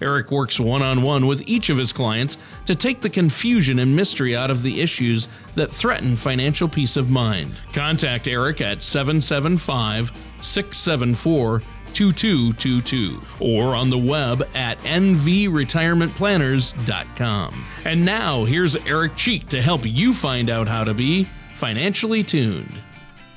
Eric 0.00 0.30
works 0.30 0.60
one 0.60 0.82
on 0.82 1.02
one 1.02 1.26
with 1.26 1.46
each 1.48 1.70
of 1.70 1.76
his 1.76 1.92
clients 1.92 2.38
to 2.66 2.74
take 2.74 3.00
the 3.00 3.10
confusion 3.10 3.78
and 3.78 3.94
mystery 3.94 4.36
out 4.36 4.50
of 4.50 4.62
the 4.62 4.80
issues 4.80 5.28
that 5.54 5.70
threaten 5.70 6.16
financial 6.16 6.68
peace 6.68 6.96
of 6.96 7.10
mind. 7.10 7.54
Contact 7.72 8.28
Eric 8.28 8.60
at 8.60 8.82
775 8.82 10.10
674 10.40 11.62
2222 11.92 13.20
or 13.40 13.74
on 13.74 13.90
the 13.90 13.98
web 13.98 14.48
at 14.54 14.78
nvretirementplanners.com. 14.82 17.64
And 17.84 18.04
now 18.04 18.44
here's 18.44 18.76
Eric 18.76 19.16
Cheek 19.16 19.48
to 19.48 19.60
help 19.60 19.84
you 19.84 20.12
find 20.12 20.48
out 20.50 20.68
how 20.68 20.84
to 20.84 20.94
be 20.94 21.24
financially 21.56 22.22
tuned. 22.22 22.80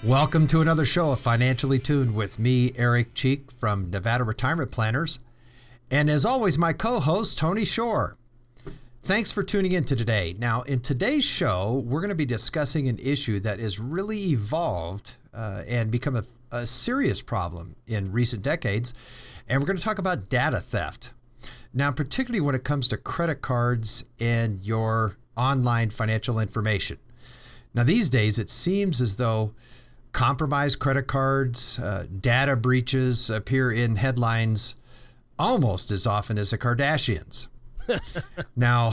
Welcome 0.04 0.45
to 0.48 0.62
another 0.62 0.86
show 0.86 1.12
of 1.12 1.20
Financially 1.20 1.80
Tuned 1.80 2.14
with 2.14 2.38
me, 2.38 2.73
Eric 2.76 3.14
Cheek 3.14 3.50
from 3.52 3.90
Nevada 3.90 4.26
Retirement 4.26 4.70
Planners. 4.70 5.22
And 5.94 6.09
as 6.09 6.25
always, 6.25 6.58
my 6.58 6.73
co 6.73 6.99
host, 6.99 7.38
Tony 7.38 7.66
Shore. 7.66 8.17
Thanks 9.03 9.31
for 9.31 9.44
tuning 9.44 9.73
in 9.73 9.83
to 9.83 9.95
today. 9.95 10.33
Now, 10.39 10.63
in 10.63 10.80
today's 10.80 11.23
show, 11.23 11.83
we're 11.86 11.99
going 11.99 12.09
to 12.09 12.16
be 12.16 12.25
discussing 12.25 12.88
an 12.88 12.97
issue 12.97 13.39
that 13.41 13.59
has 13.59 13.80
really 13.80 14.17
evolved 14.31 15.17
uh, 15.36 15.61
and 15.69 15.91
become 15.91 16.16
a, 16.16 16.23
a 16.52 16.66
serious 16.66 17.21
problem 17.21 17.75
in 17.86 18.11
recent 18.11 18.44
decades. 18.44 18.95
And 19.47 19.61
we're 19.61 19.67
going 19.67 19.77
to 19.77 19.83
talk 19.83 19.99
about 19.99 20.30
data 20.30 20.58
theft. 20.58 21.14
Now, 21.75 21.91
particularly 21.91 22.41
when 22.41 22.55
it 22.55 22.64
comes 22.64 22.88
to 22.88 22.97
credit 22.97 23.41
cards 23.41 24.05
and 24.19 24.58
your 24.66 25.17
online 25.38 25.91
financial 25.91 26.39
information. 26.39 26.97
Now, 27.75 27.83
these 27.83 28.09
days, 28.09 28.39
it 28.39 28.49
seems 28.49 28.99
as 28.99 29.17
though 29.17 29.53
compromised 30.11 30.80
credit 30.80 31.05
cards, 31.05 31.77
uh, 31.77 32.08
data 32.19 32.55
breaches 32.55 33.30
appear 33.30 33.71
in 33.71 33.97
headlines 33.97 34.77
almost 35.38 35.92
as 35.92 36.08
often 36.08 36.38
as 36.38 36.52
the 36.52 36.58
Kardashians. 36.58 37.48
now, 38.56 38.92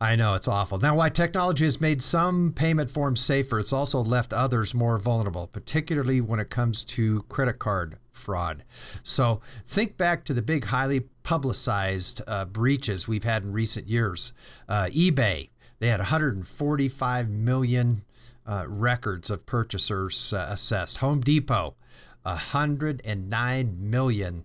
I 0.00 0.16
know 0.16 0.34
it's 0.34 0.48
awful. 0.48 0.78
Now, 0.78 0.96
while 0.96 1.10
technology 1.10 1.64
has 1.64 1.80
made 1.80 2.02
some 2.02 2.52
payment 2.52 2.90
forms 2.90 3.20
safer, 3.20 3.58
it's 3.58 3.72
also 3.72 4.00
left 4.00 4.32
others 4.32 4.74
more 4.74 4.98
vulnerable, 4.98 5.46
particularly 5.46 6.20
when 6.20 6.40
it 6.40 6.50
comes 6.50 6.84
to 6.86 7.22
credit 7.22 7.58
card 7.58 7.96
fraud. 8.10 8.64
So, 8.68 9.40
think 9.42 9.96
back 9.96 10.24
to 10.24 10.34
the 10.34 10.42
big, 10.42 10.66
highly 10.66 11.00
publicized 11.22 12.22
uh, 12.26 12.44
breaches 12.46 13.08
we've 13.08 13.24
had 13.24 13.44
in 13.44 13.52
recent 13.52 13.88
years. 13.88 14.32
Uh, 14.68 14.86
eBay, 14.90 15.50
they 15.78 15.88
had 15.88 16.00
145 16.00 17.28
million 17.28 18.04
uh, 18.46 18.64
records 18.68 19.30
of 19.30 19.46
purchasers 19.46 20.32
uh, 20.32 20.46
assessed. 20.50 20.98
Home 20.98 21.20
Depot, 21.20 21.74
109 22.22 23.90
million 23.90 24.44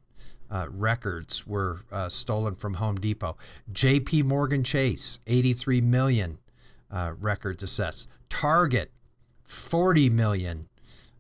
uh, 0.50 0.68
records 0.70 1.46
were 1.46 1.82
uh, 1.92 2.10
stolen 2.10 2.56
from 2.56 2.76
Home 2.76 2.96
Depot. 2.96 3.38
J.P. 3.72 4.24
Morgan 4.24 4.64
Chase, 4.64 5.20
83 5.28 5.82
million 5.82 6.40
uh, 6.92 7.14
records 7.20 7.64
assessed. 7.64 8.10
Target, 8.30 8.92
40 9.46 10.10
million 10.10 10.68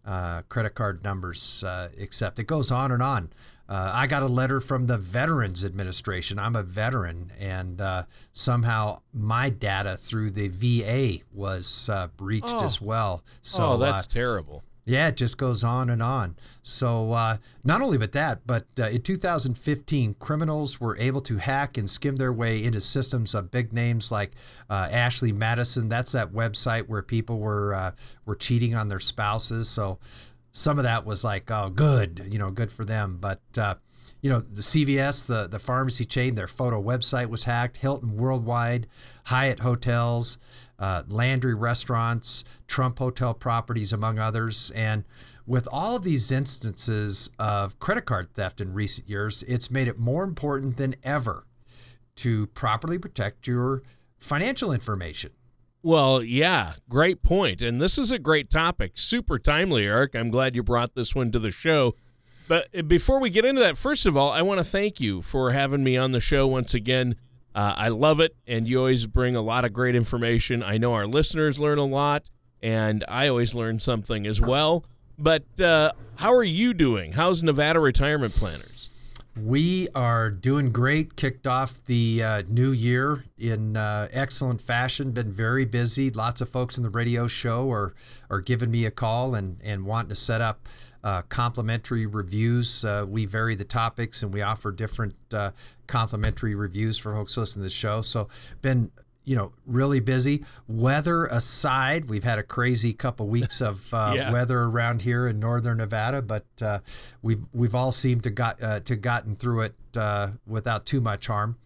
uh, 0.06 0.42
credit 0.48 0.74
card 0.74 1.04
numbers 1.04 1.64
uh, 1.66 1.90
accepted. 2.02 2.44
It 2.44 2.48
goes 2.48 2.72
on 2.72 2.92
and 2.92 3.04
on. 3.04 3.30
Uh, 3.68 3.92
I 3.94 4.08
got 4.08 4.24
a 4.24 4.28
letter 4.28 4.62
from 4.62 4.88
the 4.88 4.98
Veterans 4.98 5.66
Administration. 5.66 6.40
I'm 6.40 6.56
a 6.56 6.64
veteran, 6.64 7.32
and 7.38 7.82
somehow 8.32 9.02
my 9.14 9.50
data 9.50 9.98
through 9.98 10.32
the 10.32 10.48
VA 10.48 11.24
was 11.34 11.90
breached 12.16 12.56
oh. 12.60 12.66
as 12.66 12.82
well. 12.82 13.26
So 13.42 13.74
oh, 13.74 13.78
that's 13.78 14.08
terrible. 14.08 14.64
Yeah, 14.88 15.10
it 15.10 15.18
just 15.18 15.38
goes 15.38 15.66
on 15.66 15.90
and 15.90 16.02
on. 16.02 16.38
So, 16.64 17.12
uh, 17.12 17.36
not 17.66 17.82
only 17.82 17.98
but 17.98 18.14
that, 18.14 18.48
but 18.48 18.64
uh, 18.80 18.86
in 18.86 19.02
2015, 19.02 20.14
criminals 20.14 20.80
were 20.80 20.98
able 20.98 21.20
to 21.22 21.36
hack 21.36 21.78
and 21.78 21.90
skim 21.90 22.16
their 22.16 22.32
way 22.32 22.64
into 22.64 22.80
systems 22.80 23.36
of 23.36 23.52
big 23.52 23.74
names 23.74 24.14
like 24.14 24.32
uh, 24.70 24.88
Ashley 24.90 25.34
Madison. 25.34 25.90
That's 25.90 26.14
that 26.14 26.32
website 26.32 26.88
where 26.88 27.02
people 27.02 27.40
were 27.40 27.76
uh, 27.76 27.92
were 28.26 28.36
cheating 28.36 28.76
on 28.76 28.88
their 28.88 29.02
spouses. 29.02 29.70
So, 29.70 30.00
some 30.54 30.78
of 30.78 30.86
that 30.86 31.06
was 31.06 31.22
like, 31.22 31.52
oh, 31.52 31.70
good, 31.70 32.22
you 32.32 32.40
know, 32.40 32.50
good 32.50 32.72
for 32.72 32.86
them. 32.86 33.18
But 33.20 33.42
uh, 33.60 33.76
you 34.22 34.30
know, 34.30 34.40
the 34.40 34.62
CVS, 34.62 35.28
the 35.28 35.48
the 35.50 35.60
pharmacy 35.60 36.06
chain, 36.06 36.36
their 36.36 36.48
photo 36.48 36.82
website 36.82 37.28
was 37.28 37.44
hacked. 37.44 37.78
Hilton 37.78 38.16
Worldwide, 38.16 38.88
Hyatt 39.26 39.60
Hotels 39.60 40.38
uh, 40.80 41.04
Landry 41.08 41.56
restaurants, 41.56 42.44
Trump 42.68 43.00
hotel 43.00 43.34
properties, 43.34 43.94
among 43.94 44.20
others. 44.20 44.72
And 44.76 45.04
with 45.46 45.68
all 45.72 45.96
of 45.96 46.04
these 46.04 46.32
instances 46.32 47.30
of 47.40 47.80
credit 47.80 48.06
card 48.06 48.34
theft 48.34 48.62
in 48.62 48.74
recent 48.74 49.10
years, 49.10 49.44
it's 49.44 49.72
made 49.72 49.88
it 49.88 49.98
more 49.98 50.24
important 50.24 50.78
than 50.78 50.96
ever 51.04 51.46
to 52.18 52.48
properly 52.48 52.98
protect 52.98 53.48
your 53.48 53.84
financial 54.20 54.72
information. 54.72 55.32
Well, 55.84 56.22
yeah, 56.22 56.74
great 56.90 57.24
point. 57.24 57.62
And 57.62 57.80
this 57.80 57.98
is 57.98 58.12
a 58.12 58.20
great 58.20 58.50
topic. 58.50 58.94
Super 58.96 59.40
timely, 59.40 59.86
Eric. 59.86 60.16
I'm 60.16 60.30
glad 60.30 60.56
you 60.56 60.64
brought 60.64 60.96
this 60.96 61.16
one 61.16 61.32
to 61.32 61.40
the 61.40 61.52
show. 61.52 61.96
But 62.50 62.88
before 62.88 63.20
we 63.20 63.30
get 63.30 63.46
into 63.46 63.62
that, 63.62 63.78
first 63.78 64.06
of 64.06 64.18
all, 64.18 64.32
I 64.32 64.42
want 64.42 64.58
to 64.60 64.64
thank 64.64 65.00
you 65.00 65.22
for 65.22 65.52
having 65.52 65.84
me 65.84 65.98
on 65.98 66.14
the 66.14 66.20
show 66.20 66.48
once 66.48 66.74
again. 66.74 67.16
Uh, 67.58 67.74
I 67.76 67.88
love 67.88 68.20
it, 68.20 68.36
and 68.46 68.70
you 68.70 68.78
always 68.78 69.08
bring 69.08 69.36
a 69.36 69.42
lot 69.42 69.66
of 69.66 69.74
great 69.74 69.96
information. 69.96 70.62
I 70.62 70.78
know 70.78 70.94
our 70.94 71.08
listeners 71.08 71.58
learn 71.58 71.80
a 71.80 71.86
lot, 71.86 72.30
and 72.62 73.04
I 73.08 73.28
always 73.30 73.56
learn 73.56 73.80
something 73.80 74.28
as 74.28 74.40
well. 74.40 74.86
But 75.18 75.60
uh, 75.60 75.94
how 76.18 76.36
are 76.36 76.44
you 76.44 76.76
doing? 76.76 77.14
How's 77.14 77.42
Nevada 77.42 77.80
Retirement 77.80 78.32
Planners? 78.34 78.77
We 79.44 79.88
are 79.94 80.32
doing 80.32 80.72
great. 80.72 81.16
Kicked 81.16 81.48
off 81.48 81.84
the 81.86 82.24
uh, 82.24 82.44
new 82.50 82.72
year 82.72 83.24
in 83.38 83.78
uh, 83.78 84.08
excellent 84.12 84.62
fashion. 84.62 85.12
Been 85.12 85.32
very 85.32 85.66
busy. 85.66 86.10
Lots 86.10 86.42
of 86.42 86.50
folks 86.50 86.78
in 86.78 86.84
the 86.84 86.90
radio 86.90 87.28
show 87.28 87.70
are 87.72 87.94
are 88.30 88.42
giving 88.42 88.72
me 88.72 88.86
a 88.86 88.92
call 88.92 89.36
and 89.36 89.62
and 89.64 89.86
wanting 89.86 90.10
to 90.10 90.16
set 90.16 90.42
up 90.42 90.68
uh, 91.04 91.22
complimentary 91.24 92.06
reviews. 92.06 92.84
Uh, 92.84 93.06
we 93.08 93.26
vary 93.26 93.56
the 93.56 93.66
topics 93.66 94.24
and 94.24 94.34
we 94.34 94.42
offer 94.42 94.72
different 94.72 95.16
uh, 95.34 95.52
complimentary 95.88 96.56
reviews 96.56 96.98
for 96.98 97.14
folks 97.14 97.38
listening 97.38 97.62
to 97.62 97.66
the 97.66 97.70
show. 97.70 98.02
So 98.02 98.28
been 98.62 98.92
you 99.28 99.36
know, 99.36 99.52
really 99.66 100.00
busy. 100.00 100.44
Weather 100.70 101.26
aside, 101.26 102.10
we've 102.10 102.24
had 102.24 102.40
a 102.40 102.44
crazy 102.44 102.94
couple 102.94 103.28
weeks 103.38 103.62
of 103.62 103.94
uh, 103.94 104.14
yeah. 104.16 104.32
weather 104.32 104.62
around 104.62 105.02
here 105.02 105.28
in 105.28 105.40
northern 105.40 105.78
Nevada, 105.78 106.22
but 106.22 106.46
uh, 106.62 106.80
we've 107.22 107.46
we've 107.54 107.76
all 107.76 107.92
seemed 107.92 108.24
to 108.24 108.30
got 108.30 108.64
uh, 108.64 108.80
to 108.80 108.96
gotten 108.96 109.36
through 109.36 109.64
it 109.64 109.76
uh, 109.98 110.32
without 110.48 110.86
too 110.86 111.02
much 111.02 111.28
harm. 111.28 111.58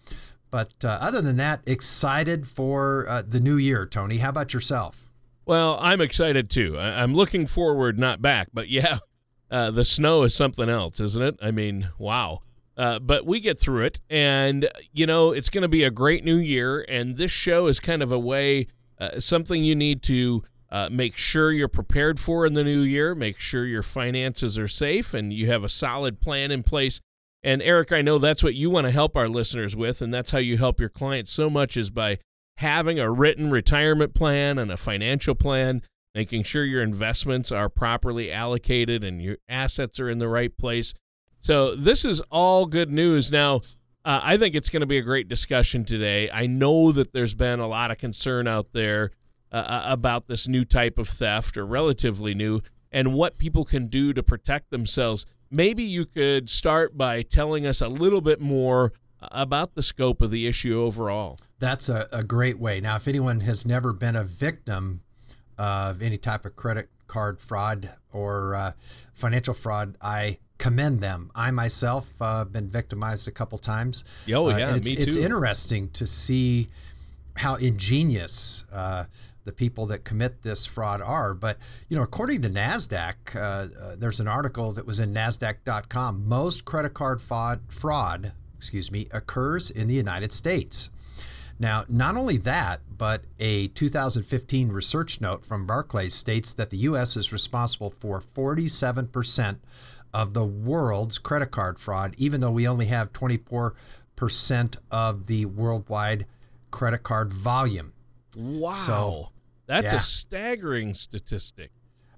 But 0.50 0.74
uh, 0.84 0.98
other 1.00 1.22
than 1.22 1.38
that, 1.38 1.62
excited 1.66 2.48
for 2.48 3.06
uh, 3.08 3.22
the 3.26 3.40
new 3.40 3.56
year, 3.56 3.86
Tony. 3.86 4.18
How 4.18 4.30
about 4.30 4.54
yourself? 4.54 5.12
Well, 5.46 5.78
I'm 5.80 6.02
excited 6.02 6.50
too. 6.50 6.78
I- 6.78 7.04
am 7.04 7.14
looking 7.14 7.46
forward, 7.46 8.00
not 8.00 8.22
back. 8.22 8.50
But 8.52 8.70
yeah, 8.70 8.98
the 9.50 9.86
snow 9.86 10.24
is 10.24 10.34
something 10.34 10.68
else, 10.68 11.00
isn't 11.00 11.24
it? 11.24 11.38
I 11.42 11.52
mean, 11.52 11.90
wow. 12.00 12.42
Uh, 12.82 12.98
but 12.98 13.28
we 13.28 13.40
get 13.40 13.60
through 13.60 13.86
it, 13.86 14.02
and 14.10 14.68
you 14.92 15.06
know 15.06 15.34
it's 15.34 15.52
going 15.52 15.62
to 15.62 15.68
be 15.68 15.84
a 15.84 15.92
great 15.92 16.26
new 16.26 16.38
year. 16.38 16.84
And 16.90 17.16
this 17.16 17.30
show 17.30 17.68
is 17.68 17.80
kind 17.80 18.02
of 18.02 18.12
a 18.12 18.18
way, 18.18 18.70
uh, 19.00 19.20
something 19.20 19.64
you 19.64 19.76
need 19.76 20.02
to 20.04 20.44
uh, 20.72 20.90
make 20.92 21.16
sure 21.16 21.52
you're 21.52 21.68
prepared 21.68 22.20
for 22.20 22.44
in 22.44 22.56
the 22.56 22.64
new 22.64 22.82
year. 22.82 23.14
Make 23.14 23.38
sure 23.38 23.68
your 23.68 23.84
finances 23.84 24.58
are 24.58 24.68
safe 24.68 25.14
and 25.14 25.32
you 25.32 25.46
have 25.46 25.64
a 25.64 25.70
solid 25.70 26.22
plan 26.22 26.50
in 26.50 26.64
place. 26.64 27.02
And 27.44 27.62
Eric, 27.62 27.92
I 27.92 28.02
know 28.02 28.18
that's 28.18 28.42
what 28.42 28.56
you 28.56 28.72
want 28.72 28.88
to 28.88 28.92
help 28.92 29.16
our 29.16 29.30
listeners 29.30 29.76
with, 29.76 30.02
and 30.02 30.12
that's 30.12 30.32
how 30.32 30.40
you 30.40 30.58
help 30.58 30.80
your 30.80 30.90
clients 30.90 31.32
so 31.32 31.52
much 31.52 31.78
is 31.78 31.92
by 31.92 32.18
having 32.58 33.00
a 33.00 33.12
written 33.12 33.52
retirement 33.52 34.16
plan 34.16 34.58
and 34.58 34.72
a 34.72 34.78
financial 34.78 35.36
plan, 35.36 35.84
making 36.16 36.42
sure 36.42 36.66
your 36.66 36.82
investments 36.82 37.52
are 37.52 37.70
properly 37.70 38.32
allocated 38.32 39.04
and 39.04 39.22
your 39.22 39.38
assets 39.48 40.00
are 40.00 40.10
in 40.10 40.18
the 40.18 40.28
right 40.28 40.58
place 40.58 40.96
so 41.42 41.76
this 41.76 42.06
is 42.06 42.22
all 42.32 42.66
good 42.66 42.90
news. 42.90 43.32
Now, 43.32 43.58
uh, 44.04 44.20
I 44.24 44.38
think 44.38 44.56
it's 44.56 44.70
going 44.70 44.82
to 44.82 44.88
be 44.88 44.98
a 44.98 45.04
great 45.04 45.28
discussion 45.28 45.86
today. 45.86 46.30
I 46.32 46.48
know 46.48 46.92
that 46.92 47.14
there's 47.14 47.34
been 47.36 47.60
a 47.60 47.68
lot 47.68 47.92
of 47.92 47.98
concern 47.98 48.48
out 48.48 48.68
there 48.74 49.12
uh, 49.52 49.58
uh, 49.58 49.84
about 49.88 50.28
this 50.28 50.48
new 50.48 50.64
type 50.64 50.98
of 50.98 51.10
theft, 51.10 51.58
or 51.58 51.66
relatively 51.66 52.34
new, 52.34 52.62
and 52.92 53.14
what 53.14 53.38
people 53.38 53.66
can 53.66 53.88
do 53.88 54.14
to 54.14 54.24
protect 54.24 54.70
themselves. 54.70 55.26
Maybe 55.50 55.84
you 55.84 56.06
could 56.06 56.50
start 56.50 56.98
by 56.98 57.22
telling 57.22 57.66
us 57.66 57.82
a 57.82 57.90
little 57.90 58.22
bit 58.22 58.40
more 58.40 58.94
about 59.20 59.76
the 59.76 59.84
scope 59.84 60.22
of 60.22 60.32
the 60.32 60.48
issue 60.48 60.82
overall. 60.82 61.38
That's 61.60 61.90
a, 61.90 62.08
a 62.12 62.24
great 62.24 62.60
way. 62.60 62.80
Now, 62.80 62.96
if 62.96 63.08
anyone 63.08 63.42
has 63.42 63.66
never 63.66 63.94
been 63.94 64.16
a 64.16 64.24
victim 64.24 65.02
of 65.58 66.02
any 66.02 66.18
type 66.18 66.46
of 66.46 66.56
credit 66.56 66.88
card 67.08 67.40
fraud 67.40 67.90
or 68.12 68.56
uh, 68.56 68.72
financial 69.14 69.54
fraud, 69.54 69.98
I 70.02 70.40
commend 70.62 71.00
them. 71.00 71.32
I 71.36 71.50
myself 71.52 72.14
uh, 72.22 72.46
been 72.46 72.70
victimized 72.70 73.28
a 73.28 73.32
couple 73.32 73.58
times. 73.58 74.26
Oh 74.34 74.50
yeah, 74.50 74.70
uh, 74.70 74.76
it's, 74.76 74.90
me 74.90 74.96
too. 74.96 75.04
It's 75.04 75.16
interesting 75.18 75.90
to 75.90 76.06
see 76.06 76.70
how 77.36 77.56
ingenious 77.56 78.66
uh, 78.72 79.06
the 79.44 79.52
people 79.52 79.88
that 79.88 80.06
commit 80.06 80.44
this 80.44 80.68
fraud 80.68 81.02
are. 81.02 81.34
But 81.34 81.58
you 81.90 81.98
know, 81.98 82.04
according 82.04 82.44
to 82.44 82.50
Nasdaq, 82.50 83.36
uh, 83.36 83.40
uh, 83.40 83.96
there's 83.98 84.20
an 84.20 84.28
article 84.28 84.72
that 84.74 84.86
was 84.86 85.00
in 85.00 85.14
Nasdaq.com. 85.14 86.30
Most 86.30 86.64
credit 86.64 86.94
card 86.94 87.22
fraud, 87.22 87.62
fraud, 87.70 88.32
excuse 88.56 88.92
me, 88.92 89.08
occurs 89.12 89.72
in 89.72 89.88
the 89.88 89.96
United 89.96 90.32
States. 90.32 90.92
Now, 91.60 91.84
not 91.90 92.18
only 92.18 92.38
that, 92.38 92.82
but 92.96 93.24
a 93.40 93.68
2015 93.68 94.70
research 94.70 95.22
note 95.22 95.44
from 95.44 95.66
Barclays 95.66 96.14
states 96.14 96.54
that 96.54 96.70
the 96.70 96.78
U.S. 96.78 97.16
is 97.18 97.34
responsible 97.34 97.90
for 97.90 98.22
47 98.22 99.08
percent 99.08 99.60
of 100.14 100.34
the 100.34 100.46
world's 100.46 101.18
credit 101.18 101.52
card 101.52 101.80
fraud, 101.80 102.16
even 102.18 102.42
though 102.42 102.52
we 102.52 102.68
only 102.68 102.88
have 102.88 103.14
24% 103.14 104.78
of 104.92 105.28
the 105.28 105.46
worldwide 105.46 106.26
credit 106.70 107.04
card 107.04 107.32
volume. 107.32 107.94
Wow. 108.38 108.72
So, 108.72 109.28
That's 109.68 109.92
yeah. 109.92 110.00
a 110.00 110.02
staggering 110.02 110.94
statistic. 110.94 111.72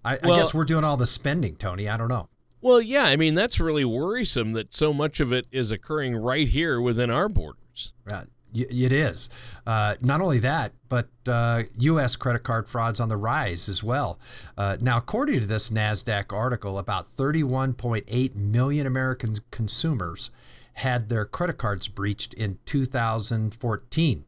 I, 0.06 0.18
well, 0.24 0.34
I, 0.34 0.36
guess 0.36 0.54
we're 0.54 0.66
doing 0.66 0.84
all 0.84 0.98
the 0.98 1.06
spending, 1.06 1.56
Tony. 1.56 1.88
I 1.88 1.98
don't 1.98 2.10
know. 2.10 2.30
Well, 2.62 2.82
yeah. 2.82 3.06
I 3.06 3.16
mean, 3.16 3.36
that's 3.36 3.60
really 3.60 3.86
worrisome 3.86 4.54
that 4.54 4.74
so 4.74 4.94
much 4.94 5.20
of 5.20 5.32
it 5.32 5.48
is 5.52 5.72
occurring 5.72 6.16
right 6.16 6.48
here 6.48 6.82
within 6.82 7.10
our 7.10 7.30
borders. 7.30 7.94
Right. 8.10 8.28
It 8.54 8.92
is. 8.92 9.30
Uh, 9.66 9.96
not 10.02 10.22
only 10.22 10.40
that, 10.40 10.74
but 10.90 11.10
uh, 11.28 11.64
U.S. 11.80 12.16
credit 12.16 12.44
card 12.44 12.70
frauds 12.70 13.00
on 13.00 13.10
the 13.10 13.18
rise 13.18 13.68
as 13.68 13.84
well. 13.84 14.20
Uh, 14.58 14.78
now, 14.80 14.98
according 14.98 15.40
to 15.40 15.48
this 15.48 15.70
NASDAQ 15.70 16.32
article, 16.32 16.78
about 16.78 17.06
31.8 17.06 18.36
million 18.36 18.86
American 18.86 19.36
consumers 19.52 20.30
had 20.74 21.10
their 21.10 21.26
credit 21.26 21.58
cards 21.58 21.88
breached 21.88 22.34
in 22.34 22.60
2014. 22.66 24.26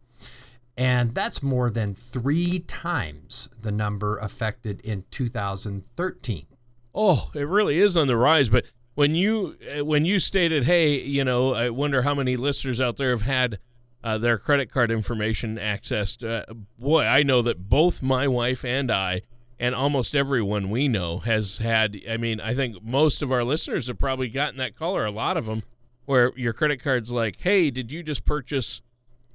And 0.78 1.12
that's 1.12 1.42
more 1.42 1.70
than 1.70 1.94
three 1.94 2.60
times 2.60 3.50
the 3.62 3.72
number 3.72 4.18
affected 4.18 4.82
in 4.82 5.06
2013. 5.10 6.46
Oh, 6.94 7.30
it 7.34 7.48
really 7.48 7.80
is 7.80 7.96
on 7.96 8.08
the 8.08 8.18
rise. 8.18 8.50
But 8.50 8.66
when 8.96 9.16
you 9.16 9.58
uh, 9.78 9.86
when 9.86 10.06
you 10.06 10.20
stated, 10.20 10.64
"Hey, 10.64 11.00
you 11.00 11.24
know, 11.24 11.54
I 11.54 11.70
wonder 11.70 12.02
how 12.02 12.16
many 12.16 12.38
listeners 12.38 12.80
out 12.82 12.98
there 12.98 13.12
have 13.12 13.22
had 13.22 13.60
uh, 14.06 14.20
their 14.20 14.38
credit 14.38 14.72
card 14.72 14.92
information 14.92 15.58
accessed. 15.58 16.24
Uh, 16.24 16.54
boy, 16.78 17.04
I 17.06 17.24
know 17.24 17.42
that 17.42 17.68
both 17.68 18.04
my 18.04 18.28
wife 18.28 18.64
and 18.64 18.92
I, 18.92 19.24
and 19.60 19.74
almost 19.74 20.16
everyone 20.16 20.70
we 20.70 20.88
know, 20.88 21.18
has 21.20 21.58
had. 21.58 21.98
I 22.08 22.18
mean, 22.18 22.40
I 22.40 22.54
think 22.54 22.84
most 22.84 23.24
of 23.24 23.32
our 23.32 23.44
listeners 23.44 23.88
have 23.88 23.98
probably 23.98 24.30
gotten 24.30 24.58
that 24.58 24.76
call, 24.76 24.96
or 24.96 25.06
a 25.06 25.12
lot 25.12 25.38
of 25.38 25.48
them, 25.48 25.64
where 26.06 26.32
your 26.38 26.54
credit 26.54 26.84
card's 26.84 27.12
like, 27.12 27.42
"Hey, 27.42 27.72
did 27.72 27.92
you 27.92 28.04
just 28.04 28.26
purchase?" 28.26 28.82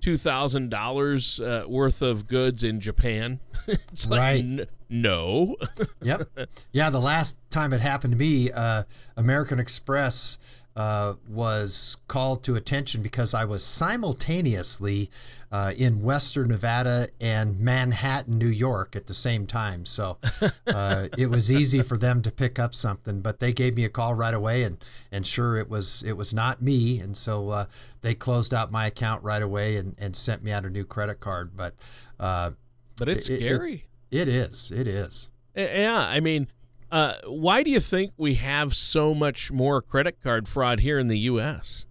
two 0.00 0.16
thousand 0.16 0.72
uh, 0.72 0.78
dollars 0.78 1.40
worth 1.66 2.00
of 2.00 2.26
goods 2.26 2.64
in 2.64 2.80
Japan. 2.80 3.40
it's 3.66 4.08
like, 4.08 4.18
right. 4.20 4.40
N- 4.40 4.66
no. 4.88 5.56
yep. 6.02 6.28
Yeah. 6.72 6.90
The 6.90 7.00
last 7.00 7.38
time 7.50 7.72
it 7.72 7.80
happened 7.80 8.12
to 8.12 8.18
me, 8.18 8.50
uh, 8.54 8.84
American 9.16 9.58
Express 9.58 10.59
uh, 10.76 11.14
was 11.28 11.96
called 12.06 12.42
to 12.44 12.54
attention 12.54 13.02
because 13.02 13.34
I 13.34 13.44
was 13.44 13.64
simultaneously 13.64 15.10
uh, 15.50 15.72
in 15.76 16.02
Western 16.02 16.48
Nevada 16.48 17.08
and 17.20 17.58
Manhattan, 17.58 18.38
New 18.38 18.48
York 18.48 18.94
at 18.94 19.06
the 19.06 19.14
same 19.14 19.46
time. 19.46 19.84
So 19.84 20.18
uh, 20.66 21.08
it 21.18 21.28
was 21.28 21.50
easy 21.50 21.82
for 21.82 21.96
them 21.96 22.22
to 22.22 22.32
pick 22.32 22.58
up 22.58 22.74
something, 22.74 23.20
but 23.20 23.40
they 23.40 23.52
gave 23.52 23.76
me 23.76 23.84
a 23.84 23.88
call 23.88 24.14
right 24.14 24.34
away, 24.34 24.62
and 24.62 24.78
and 25.10 25.26
sure 25.26 25.56
it 25.56 25.68
was 25.68 26.02
it 26.04 26.16
was 26.16 26.32
not 26.32 26.62
me, 26.62 27.00
and 27.00 27.16
so 27.16 27.48
uh, 27.50 27.64
they 28.02 28.14
closed 28.14 28.54
out 28.54 28.70
my 28.70 28.86
account 28.86 29.22
right 29.24 29.42
away 29.42 29.76
and, 29.76 29.94
and 30.00 30.14
sent 30.14 30.42
me 30.42 30.52
out 30.52 30.64
a 30.64 30.70
new 30.70 30.84
credit 30.84 31.20
card. 31.20 31.56
But 31.56 31.74
uh, 32.18 32.52
but 32.98 33.08
it's 33.08 33.28
it, 33.28 33.38
scary. 33.38 33.86
It, 34.10 34.22
it 34.22 34.28
is. 34.28 34.72
It 34.74 34.86
is. 34.86 35.30
Yeah, 35.56 35.98
I 35.98 36.20
mean 36.20 36.48
uh, 36.90 37.14
why 37.24 37.62
do 37.62 37.70
you 37.70 37.80
think 37.80 38.12
we 38.16 38.34
have 38.34 38.74
so 38.74 39.14
much 39.14 39.52
more 39.52 39.80
credit 39.80 40.22
card 40.22 40.48
fraud 40.48 40.80
here 40.80 40.98
in 40.98 41.08
the 41.08 41.18
U.S.? 41.20 41.86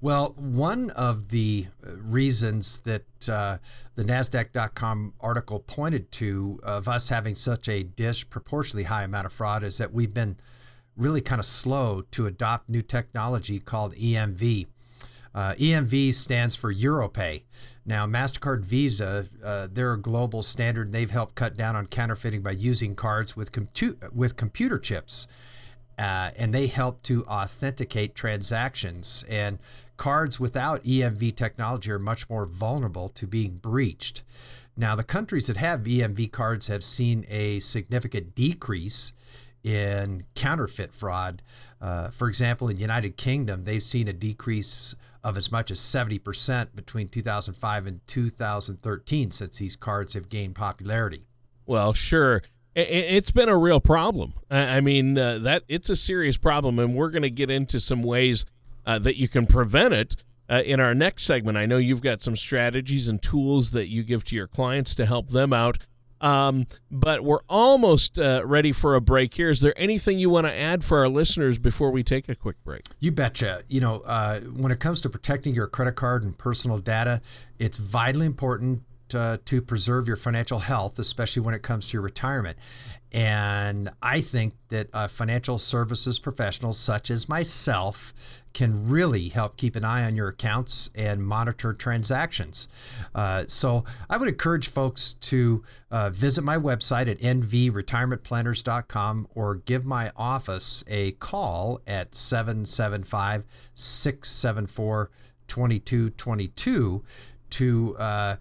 Well, 0.00 0.34
one 0.36 0.90
of 0.90 1.28
the 1.28 1.66
reasons 1.96 2.78
that 2.78 3.28
uh, 3.28 3.58
the 3.94 4.02
NASDAQ.com 4.02 5.14
article 5.20 5.60
pointed 5.60 6.10
to 6.12 6.58
of 6.64 6.88
us 6.88 7.08
having 7.08 7.36
such 7.36 7.68
a 7.68 7.84
disproportionately 7.84 8.84
high 8.84 9.04
amount 9.04 9.26
of 9.26 9.32
fraud 9.32 9.62
is 9.62 9.78
that 9.78 9.92
we've 9.92 10.12
been 10.12 10.38
really 10.96 11.20
kind 11.20 11.38
of 11.38 11.44
slow 11.44 12.02
to 12.10 12.26
adopt 12.26 12.68
new 12.68 12.82
technology 12.82 13.60
called 13.60 13.94
EMV. 13.94 14.66
Uh, 15.34 15.54
EMV 15.54 16.12
stands 16.12 16.54
for 16.54 16.72
Europay. 16.72 17.42
Now, 17.86 18.06
MasterCard 18.06 18.64
Visa, 18.64 19.24
uh, 19.44 19.68
they're 19.70 19.94
a 19.94 20.00
global 20.00 20.42
standard. 20.42 20.92
They've 20.92 21.10
helped 21.10 21.34
cut 21.34 21.56
down 21.56 21.74
on 21.76 21.86
counterfeiting 21.86 22.42
by 22.42 22.52
using 22.52 22.94
cards 22.94 23.36
with, 23.36 23.50
with 24.14 24.36
computer 24.36 24.78
chips. 24.78 25.26
Uh, 25.98 26.30
and 26.38 26.54
they 26.54 26.66
help 26.66 27.02
to 27.02 27.22
authenticate 27.24 28.14
transactions. 28.14 29.24
And 29.30 29.58
cards 29.96 30.40
without 30.40 30.82
EMV 30.84 31.36
technology 31.36 31.90
are 31.90 31.98
much 31.98 32.28
more 32.30 32.46
vulnerable 32.46 33.08
to 33.10 33.26
being 33.26 33.58
breached. 33.58 34.22
Now, 34.76 34.96
the 34.96 35.04
countries 35.04 35.46
that 35.48 35.58
have 35.58 35.82
EMV 35.82 36.32
cards 36.32 36.68
have 36.68 36.82
seen 36.82 37.24
a 37.28 37.60
significant 37.60 38.34
decrease 38.34 39.12
in 39.64 40.24
counterfeit 40.34 40.92
fraud. 40.92 41.42
Uh, 41.80 42.10
for 42.10 42.28
example, 42.28 42.68
in 42.68 42.78
United 42.78 43.16
Kingdom, 43.16 43.64
they've 43.64 43.82
seen 43.82 44.08
a 44.08 44.12
decrease 44.12 44.96
of 45.24 45.36
as 45.36 45.52
much 45.52 45.70
as 45.70 45.78
70% 45.78 46.74
between 46.74 47.08
2005 47.08 47.86
and 47.86 48.00
2013 48.06 49.30
since 49.30 49.58
these 49.58 49.76
cards 49.76 50.14
have 50.14 50.28
gained 50.28 50.56
popularity. 50.56 51.26
Well, 51.66 51.92
sure. 51.92 52.42
It's 52.74 53.30
been 53.30 53.50
a 53.50 53.56
real 53.56 53.80
problem. 53.80 54.32
I 54.50 54.80
mean, 54.80 55.18
uh, 55.18 55.38
that 55.40 55.62
it's 55.68 55.90
a 55.90 55.96
serious 55.96 56.38
problem, 56.38 56.78
and 56.78 56.94
we're 56.94 57.10
going 57.10 57.22
to 57.22 57.30
get 57.30 57.50
into 57.50 57.78
some 57.78 58.02
ways 58.02 58.46
uh, 58.86 58.98
that 59.00 59.16
you 59.16 59.28
can 59.28 59.46
prevent 59.46 59.92
it 59.92 60.16
uh, 60.48 60.62
in 60.64 60.80
our 60.80 60.94
next 60.94 61.24
segment. 61.24 61.58
I 61.58 61.66
know 61.66 61.76
you've 61.76 62.00
got 62.00 62.22
some 62.22 62.34
strategies 62.34 63.08
and 63.08 63.22
tools 63.22 63.72
that 63.72 63.88
you 63.88 64.02
give 64.02 64.24
to 64.24 64.36
your 64.36 64.46
clients 64.46 64.94
to 64.96 65.06
help 65.06 65.28
them 65.28 65.52
out. 65.52 65.78
Um, 66.22 66.68
but 66.90 67.24
we're 67.24 67.42
almost 67.48 68.18
uh, 68.18 68.42
ready 68.44 68.72
for 68.72 68.94
a 68.94 69.00
break 69.00 69.34
here. 69.34 69.50
Is 69.50 69.60
there 69.60 69.74
anything 69.76 70.18
you 70.20 70.30
want 70.30 70.46
to 70.46 70.54
add 70.54 70.84
for 70.84 70.98
our 70.98 71.08
listeners 71.08 71.58
before 71.58 71.90
we 71.90 72.02
take 72.04 72.28
a 72.28 72.36
quick 72.36 72.62
break? 72.64 72.82
You 73.00 73.10
betcha. 73.10 73.62
You 73.68 73.80
know, 73.80 74.02
uh, 74.06 74.38
when 74.40 74.70
it 74.70 74.78
comes 74.78 75.00
to 75.02 75.10
protecting 75.10 75.52
your 75.52 75.66
credit 75.66 75.96
card 75.96 76.22
and 76.22 76.38
personal 76.38 76.78
data, 76.78 77.20
it's 77.58 77.76
vitally 77.76 78.26
important 78.26 78.82
uh, 79.14 79.38
to 79.44 79.62
preserve 79.62 80.06
your 80.06 80.16
financial 80.16 80.60
health, 80.60 80.98
especially 80.98 81.42
when 81.42 81.54
it 81.54 81.62
comes 81.62 81.88
to 81.88 81.94
your 81.94 82.02
retirement. 82.02 82.58
And 83.12 83.90
I 84.02 84.22
think 84.22 84.54
that 84.68 84.88
uh, 84.94 85.06
financial 85.06 85.58
services 85.58 86.18
professionals 86.18 86.78
such 86.78 87.10
as 87.10 87.28
myself 87.28 88.42
can 88.54 88.88
really 88.88 89.28
help 89.28 89.58
keep 89.58 89.76
an 89.76 89.84
eye 89.84 90.04
on 90.04 90.16
your 90.16 90.28
accounts 90.28 90.88
and 90.96 91.22
monitor 91.22 91.74
transactions. 91.74 93.06
Uh, 93.14 93.44
so 93.46 93.84
I 94.08 94.16
would 94.16 94.30
encourage 94.30 94.68
folks 94.68 95.12
to 95.14 95.62
uh, 95.90 96.08
visit 96.10 96.42
my 96.42 96.56
website 96.56 97.08
at 97.08 97.18
nvretirementplanners.com 97.18 99.28
or 99.34 99.56
give 99.56 99.84
my 99.84 100.10
office 100.16 100.82
a 100.88 101.10
call 101.12 101.80
at 101.86 102.14
775 102.14 103.44
674 103.74 105.10
2222 105.48 107.04
to 107.50 107.96
uh, 107.98 108.36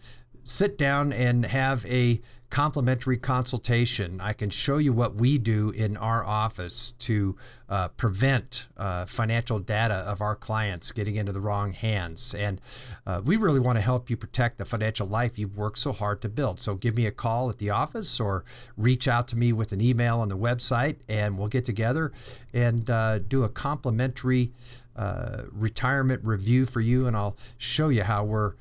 sit 0.52 0.78
down 0.78 1.14
and 1.14 1.46
have 1.46 1.86
a 1.86 2.22
complimentary 2.50 3.16
consultation. 3.16 4.20
I 4.20 4.34
can 4.34 4.50
show 4.50 4.78
you 4.78 4.92
what 4.92 5.16
we 5.16 5.38
do 5.38 5.72
in 5.72 5.96
our 5.96 6.26
office 6.26 6.92
to 6.92 7.38
uh, 7.70 7.88
prevent 7.96 8.68
uh, 8.76 9.06
financial 9.06 9.60
data 9.60 10.04
of 10.06 10.20
our 10.20 10.36
clients 10.36 10.92
getting 10.92 11.16
into 11.16 11.32
the 11.32 11.40
wrong 11.40 11.72
hands. 11.72 12.36
And 12.36 12.60
uh, 13.08 13.22
we 13.24 13.38
really 13.38 13.62
want 13.62 13.78
to 13.78 13.82
help 13.82 14.10
you 14.10 14.18
protect 14.18 14.58
the 14.58 14.66
financial 14.66 15.08
life 15.08 15.40
you've 15.40 15.56
worked 15.56 15.78
so 15.78 15.94
hard 15.94 16.22
to 16.24 16.30
build. 16.30 16.60
So 16.60 16.76
give 16.76 16.98
me 16.98 17.06
a 17.06 17.12
call 17.12 17.50
at 17.50 17.58
the 17.58 17.70
office 17.70 18.20
or 18.20 18.44
reach 18.76 19.08
out 19.08 19.30
to 19.30 19.38
me 19.38 19.54
with 19.54 19.72
an 19.72 19.80
email 19.80 20.20
on 20.20 20.28
the 20.28 20.38
website, 20.38 20.98
and 21.08 21.40
we'll 21.40 21.48
get 21.48 21.64
together 21.64 22.12
and 22.54 22.90
uh, 22.90 23.20
do 23.20 23.46
a 23.46 23.50
complimentary 23.50 24.52
uh, 24.98 25.44
retirement 25.54 26.22
review 26.26 26.66
for 26.66 26.82
you. 26.82 27.08
And 27.08 27.16
I'll 27.16 27.38
show 27.58 27.88
you 27.88 28.04
how 28.04 28.26
we're 28.26 28.56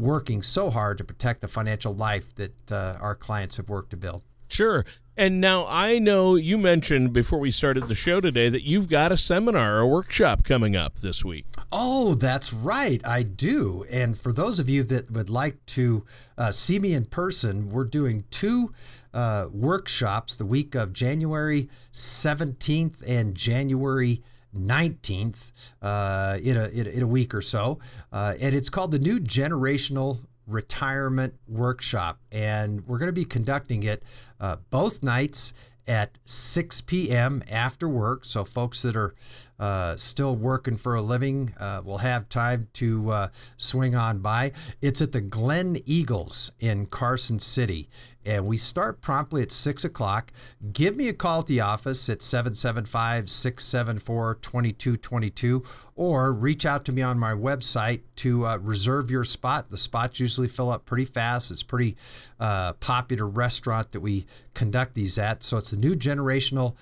working 0.00 0.42
so 0.42 0.70
hard 0.70 0.98
to 0.98 1.04
protect 1.04 1.40
the 1.40 1.48
financial 1.48 1.92
life 1.92 2.34
that 2.36 2.72
uh, 2.72 2.98
our 3.00 3.14
clients 3.14 3.56
have 3.56 3.68
worked 3.68 3.90
to 3.90 3.96
build. 3.96 4.22
Sure. 4.48 4.84
And 5.16 5.40
now 5.40 5.66
I 5.66 5.98
know 5.98 6.34
you 6.36 6.56
mentioned 6.56 7.12
before 7.12 7.38
we 7.38 7.50
started 7.50 7.84
the 7.84 7.94
show 7.94 8.20
today 8.20 8.48
that 8.48 8.62
you've 8.62 8.88
got 8.88 9.12
a 9.12 9.18
seminar, 9.18 9.80
a 9.80 9.86
workshop 9.86 10.44
coming 10.44 10.76
up 10.76 11.00
this 11.00 11.24
week. 11.24 11.44
Oh, 11.70 12.14
that's 12.14 12.52
right. 12.52 13.04
I 13.06 13.22
do. 13.22 13.84
And 13.90 14.16
for 14.16 14.32
those 14.32 14.58
of 14.58 14.70
you 14.70 14.82
that 14.84 15.10
would 15.10 15.28
like 15.28 15.64
to 15.66 16.06
uh, 16.38 16.52
see 16.52 16.78
me 16.78 16.94
in 16.94 17.04
person, 17.04 17.68
we're 17.68 17.84
doing 17.84 18.24
two 18.30 18.72
uh, 19.12 19.48
workshops 19.52 20.34
the 20.34 20.46
week 20.46 20.74
of 20.74 20.94
January 20.94 21.68
17th 21.92 23.02
and 23.06 23.34
January 23.34 24.22
19th 24.56 25.74
uh, 25.82 26.38
in, 26.42 26.56
a, 26.56 26.68
in, 26.68 26.86
a, 26.86 26.90
in, 26.90 27.02
a, 27.02 27.06
week 27.06 27.34
or 27.34 27.42
so. 27.42 27.78
Uh, 28.12 28.34
and 28.40 28.54
it's 28.54 28.70
called 28.70 28.92
the 28.92 28.98
New 28.98 29.18
Generational 29.18 30.24
Retirement 30.46 31.34
Workshop. 31.46 32.18
And 32.32 32.86
we're 32.86 32.98
going 32.98 33.08
to 33.08 33.12
be 33.12 33.24
conducting 33.24 33.82
it 33.82 34.04
uh, 34.40 34.56
both 34.70 35.02
nights 35.02 35.70
at 35.90 36.18
6 36.24 36.82
p.m. 36.82 37.42
after 37.50 37.88
work. 37.88 38.24
So, 38.24 38.44
folks 38.44 38.82
that 38.82 38.96
are 38.96 39.12
uh, 39.58 39.96
still 39.96 40.36
working 40.36 40.76
for 40.76 40.94
a 40.94 41.02
living 41.02 41.52
uh, 41.58 41.82
will 41.84 41.98
have 41.98 42.28
time 42.28 42.68
to 42.74 43.10
uh, 43.10 43.28
swing 43.56 43.94
on 43.94 44.20
by. 44.20 44.52
It's 44.80 45.02
at 45.02 45.12
the 45.12 45.20
Glen 45.20 45.78
Eagles 45.84 46.52
in 46.60 46.86
Carson 46.86 47.40
City. 47.40 47.88
And 48.26 48.46
we 48.46 48.56
start 48.56 49.00
promptly 49.00 49.42
at 49.42 49.50
6 49.50 49.84
o'clock. 49.84 50.32
Give 50.72 50.96
me 50.96 51.08
a 51.08 51.12
call 51.12 51.40
at 51.40 51.46
the 51.46 51.60
office 51.60 52.08
at 52.08 52.22
775 52.22 53.30
674 53.30 54.34
2222 54.36 55.62
or 55.96 56.32
reach 56.32 56.66
out 56.66 56.84
to 56.84 56.92
me 56.92 57.02
on 57.02 57.18
my 57.18 57.32
website 57.32 58.02
to 58.16 58.44
uh, 58.44 58.58
reserve 58.58 59.10
your 59.10 59.24
spot. 59.24 59.70
The 59.70 59.78
spots 59.78 60.20
usually 60.20 60.48
fill 60.48 60.70
up 60.70 60.84
pretty 60.84 61.06
fast. 61.06 61.50
It's 61.50 61.62
a 61.62 61.66
pretty 61.66 61.96
uh, 62.38 62.74
popular 62.74 63.26
restaurant 63.26 63.90
that 63.92 64.00
we 64.00 64.26
conduct 64.54 64.94
these 64.94 65.18
at. 65.18 65.42
So 65.42 65.56
it's 65.56 65.72
a 65.72 65.78
new 65.78 65.94
generational 65.94 66.76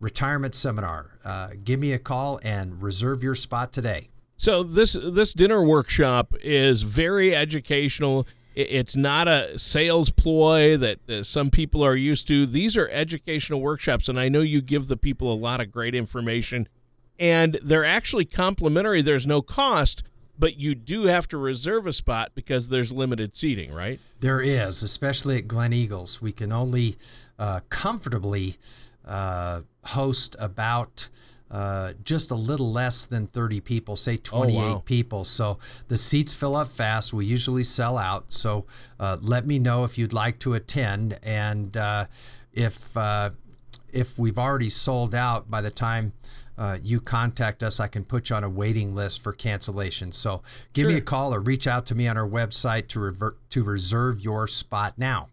retirement 0.00 0.54
seminar. 0.54 1.12
Uh, 1.24 1.50
give 1.64 1.80
me 1.80 1.92
a 1.92 1.98
call 1.98 2.40
and 2.44 2.82
reserve 2.82 3.22
your 3.22 3.34
spot 3.34 3.72
today. 3.72 4.08
So 4.36 4.64
this 4.64 4.94
this 4.94 5.32
dinner 5.32 5.62
workshop 5.62 6.34
is 6.42 6.82
very 6.82 7.34
educational. 7.34 8.26
It's 8.54 8.96
not 8.96 9.28
a 9.28 9.58
sales 9.58 10.10
ploy 10.10 10.76
that 10.76 11.10
uh, 11.10 11.22
some 11.22 11.50
people 11.50 11.82
are 11.82 11.96
used 11.96 12.28
to. 12.28 12.46
These 12.46 12.76
are 12.76 12.88
educational 12.88 13.60
workshops, 13.60 14.08
and 14.08 14.20
I 14.20 14.28
know 14.28 14.40
you 14.40 14.60
give 14.60 14.88
the 14.88 14.96
people 14.96 15.32
a 15.32 15.34
lot 15.34 15.60
of 15.60 15.72
great 15.72 15.94
information, 15.94 16.68
and 17.18 17.58
they're 17.62 17.84
actually 17.84 18.26
complimentary. 18.26 19.00
There's 19.00 19.26
no 19.26 19.40
cost, 19.40 20.02
but 20.38 20.56
you 20.56 20.74
do 20.74 21.04
have 21.04 21.28
to 21.28 21.38
reserve 21.38 21.86
a 21.86 21.92
spot 21.92 22.32
because 22.34 22.68
there's 22.68 22.92
limited 22.92 23.34
seating, 23.34 23.72
right? 23.72 23.98
There 24.20 24.42
is, 24.42 24.82
especially 24.82 25.38
at 25.38 25.48
Glen 25.48 25.72
Eagles. 25.72 26.20
We 26.20 26.32
can 26.32 26.52
only 26.52 26.96
uh, 27.38 27.60
comfortably 27.70 28.56
uh, 29.06 29.62
host 29.84 30.36
about 30.38 31.08
uh, 31.52 31.92
just 32.02 32.30
a 32.30 32.34
little 32.34 32.72
less 32.72 33.04
than 33.04 33.26
30 33.26 33.60
people, 33.60 33.94
say 33.94 34.16
28 34.16 34.56
oh, 34.56 34.72
wow. 34.72 34.82
people. 34.84 35.22
So 35.22 35.58
the 35.88 35.98
seats 35.98 36.34
fill 36.34 36.56
up 36.56 36.68
fast. 36.68 37.12
We 37.12 37.26
usually 37.26 37.62
sell 37.62 37.98
out. 37.98 38.32
So 38.32 38.64
uh, 38.98 39.18
let 39.20 39.44
me 39.44 39.58
know 39.58 39.84
if 39.84 39.98
you'd 39.98 40.14
like 40.14 40.38
to 40.40 40.54
attend. 40.54 41.18
And 41.22 41.76
uh, 41.76 42.06
if, 42.54 42.96
uh, 42.96 43.30
if 43.92 44.18
we've 44.18 44.38
already 44.38 44.70
sold 44.70 45.14
out 45.14 45.50
by 45.50 45.60
the 45.60 45.70
time 45.70 46.14
uh, 46.56 46.78
you 46.82 47.00
contact 47.00 47.62
us, 47.62 47.80
I 47.80 47.86
can 47.88 48.04
put 48.04 48.30
you 48.30 48.36
on 48.36 48.44
a 48.44 48.50
waiting 48.50 48.94
list 48.94 49.22
for 49.22 49.32
cancellation. 49.32 50.10
So 50.10 50.42
give 50.72 50.84
sure. 50.84 50.90
me 50.92 50.96
a 50.96 51.02
call 51.02 51.34
or 51.34 51.40
reach 51.40 51.66
out 51.66 51.84
to 51.86 51.94
me 51.94 52.08
on 52.08 52.16
our 52.16 52.28
website 52.28 52.88
to 52.88 53.00
revert 53.00 53.38
to 53.50 53.62
reserve 53.62 54.20
your 54.20 54.46
spot 54.46 54.94
now. 54.96 55.28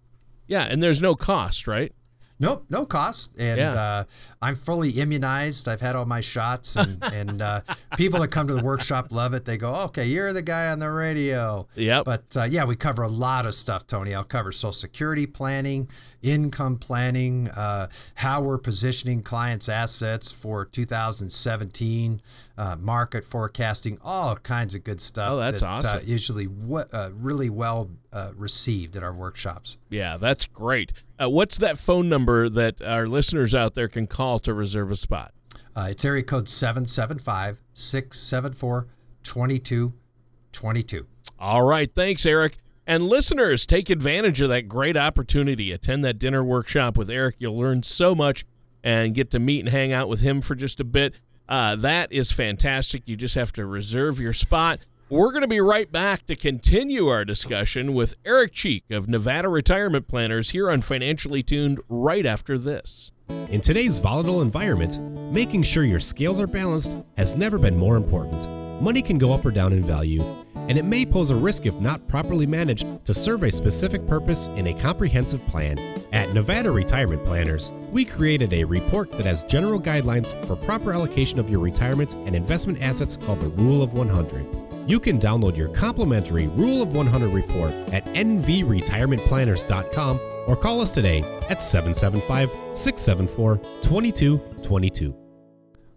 Yeah, 0.48 0.64
and 0.64 0.82
there's 0.82 1.02
no 1.02 1.16
cost, 1.16 1.68
right? 1.68 1.94
Nope, 2.42 2.66
no 2.70 2.86
cost, 2.86 3.38
and 3.38 3.58
yeah. 3.58 3.72
uh, 3.72 4.04
I'm 4.42 4.56
fully 4.56 4.92
immunized. 4.92 5.68
I've 5.68 5.82
had 5.82 5.98
all 5.98 6.06
my 6.06 6.22
shots, 6.22 6.78
and 6.78 7.04
and 7.14 7.42
uh, 7.42 7.62
people 7.98 8.22
that 8.22 8.32
come 8.32 8.48
to 8.48 8.54
the 8.54 8.64
workshop 8.64 9.12
love 9.12 9.34
it. 9.34 9.44
They 9.44 9.58
go, 9.58 9.76
"Okay, 9.86 10.06
you're 10.06 10.32
the 10.32 10.42
guy 10.42 10.72
on 10.72 10.80
the 10.80 10.90
radio." 10.90 11.68
Yeah. 11.76 12.02
But 12.04 12.38
uh, 12.38 12.46
yeah, 12.50 12.64
we 12.64 12.78
cover 12.78 13.04
a 13.04 13.10
lot 13.10 13.46
of 13.46 13.54
stuff, 13.54 13.86
Tony. 13.88 14.16
I'll 14.16 14.24
cover 14.24 14.54
Social 14.54 14.72
Security 14.72 15.26
planning, 15.26 15.90
income 16.22 16.78
planning, 16.78 17.50
uh, 17.50 17.88
how 18.16 18.42
we're 18.42 18.58
positioning 18.58 19.22
clients' 19.22 19.68
assets 19.68 20.32
for 20.32 20.64
2017, 20.64 22.22
uh, 22.58 22.78
market 22.80 23.26
forecasting, 23.26 23.98
all 24.02 24.38
kinds 24.38 24.76
of 24.76 24.86
good 24.86 25.02
stuff. 25.02 25.34
Oh, 25.34 25.38
that's 25.38 25.60
that, 25.60 25.66
uh, 25.66 25.70
awesome. 25.70 26.08
usually, 26.08 26.46
w- 26.46 26.86
really 27.16 27.50
well 27.50 27.90
received 28.38 28.96
at 28.96 29.04
our 29.04 29.14
workshops. 29.14 29.78
Yeah, 29.90 30.16
that's 30.16 30.46
great. 30.46 30.94
Uh, 31.22 31.30
what's 31.30 31.58
that 31.58 31.78
phone 31.78 32.08
number 32.08 32.48
that 32.50 32.82
our 32.82 33.08
listeners 33.08 33.54
out 33.54 33.74
there 33.74 33.88
can 33.88 34.08
call 34.08 34.40
to 34.40 34.54
reserve 34.54 34.92
a 34.92 34.96
spot? 34.96 35.34
Uh, 35.76 35.88
it's 35.90 36.06
area 36.06 36.24
code 36.24 36.48
775 36.48 37.62
674 37.74 38.88
2222. 39.24 41.06
All 41.38 41.64
right. 41.64 41.94
Thanks, 41.94 42.26
Eric. 42.26 42.58
And 42.88 43.06
listeners, 43.06 43.66
take 43.66 43.90
advantage 43.90 44.42
of 44.42 44.50
that 44.50 44.68
great 44.68 44.98
opportunity. 44.98 45.72
Attend 45.72 46.04
that 46.06 46.18
dinner 46.18 46.44
workshop 46.44 46.98
with 46.98 47.10
Eric. 47.10 47.36
You'll 47.40 47.58
learn 47.58 47.84
so 47.84 48.16
much 48.16 48.46
and 48.84 49.14
get 49.14 49.30
to 49.32 49.40
meet 49.40 49.60
and 49.60 49.70
hang 49.70 49.94
out 49.94 50.10
with 50.10 50.22
him 50.22 50.42
for 50.42 50.56
just 50.56 50.80
a 50.80 50.84
bit. 50.84 51.14
Uh, 51.48 51.76
that 51.76 52.12
is 52.12 52.32
fantastic. 52.32 53.04
You 53.06 53.16
just 53.16 53.36
have 53.36 53.52
to 53.54 53.66
reserve 53.66 54.20
your 54.20 54.34
spot. 54.34 54.80
We're 55.12 55.32
going 55.32 55.42
to 55.42 55.48
be 55.48 55.60
right 55.60 55.92
back 55.92 56.28
to 56.28 56.36
continue 56.36 57.08
our 57.08 57.26
discussion 57.26 57.96
with 57.96 58.14
Eric 58.24 58.54
Cheek 58.54 58.84
of 58.92 59.10
Nevada 59.10 59.50
Retirement 59.50 60.08
Planners 60.08 60.52
here 60.52 60.70
on 60.70 60.84
Financially 60.84 61.42
Tuned 61.42 61.80
right 61.90 62.28
after 62.28 62.60
this. 62.60 63.12
In 63.50 63.60
today's 63.60 63.98
volatile 63.98 64.44
environment, 64.44 65.00
making 65.34 65.64
sure 65.64 65.84
your 65.84 66.00
scales 66.00 66.40
are 66.40 66.46
balanced 66.46 66.96
has 67.18 67.36
never 67.36 67.58
been 67.58 67.76
more 67.76 67.98
important. 67.98 68.48
Money 68.84 69.02
can 69.02 69.18
go 69.18 69.34
up 69.34 69.44
or 69.44 69.50
down 69.50 69.74
in 69.74 69.82
value, 69.82 70.24
and 70.56 70.78
it 70.78 70.86
may 70.86 71.08
pose 71.08 71.32
a 71.32 71.36
risk 71.36 71.66
if 71.66 71.80
not 71.80 72.08
properly 72.08 72.46
managed 72.46 72.86
to 73.04 73.14
serve 73.16 73.42
a 73.42 73.52
specific 73.52 74.06
purpose 74.06 74.46
in 74.58 74.68
a 74.68 74.80
comprehensive 74.80 75.44
plan. 75.48 75.80
At 76.14 76.36
Nevada 76.36 76.70
Retirement 76.70 77.26
Planners, 77.26 77.72
we 77.92 78.06
created 78.06 78.54
a 78.54 78.64
report 78.64 79.12
that 79.14 79.26
has 79.26 79.42
general 79.42 79.82
guidelines 79.82 80.36
for 80.46 80.56
proper 80.56 80.94
allocation 80.94 81.40
of 81.40 81.50
your 81.50 81.62
retirement 81.62 82.14
and 82.28 82.36
investment 82.36 82.80
assets 82.80 83.18
called 83.18 83.40
the 83.40 83.48
Rule 83.48 83.82
of 83.82 83.96
100. 83.96 84.69
You 84.88 85.00
can 85.00 85.20
download 85.20 85.56
your 85.56 85.70
complimentary 85.70 86.48
Rule 86.48 86.82
of 86.82 86.96
100 86.96 87.30
report 87.30 87.72
at 87.94 88.04
nvretirementplanners.com 88.06 90.20
or 90.48 90.56
call 90.56 90.82
us 90.82 90.90
today 90.90 91.20
at 91.50 91.62
775 91.62 92.50
674 92.76 93.58
2222. 93.82 95.16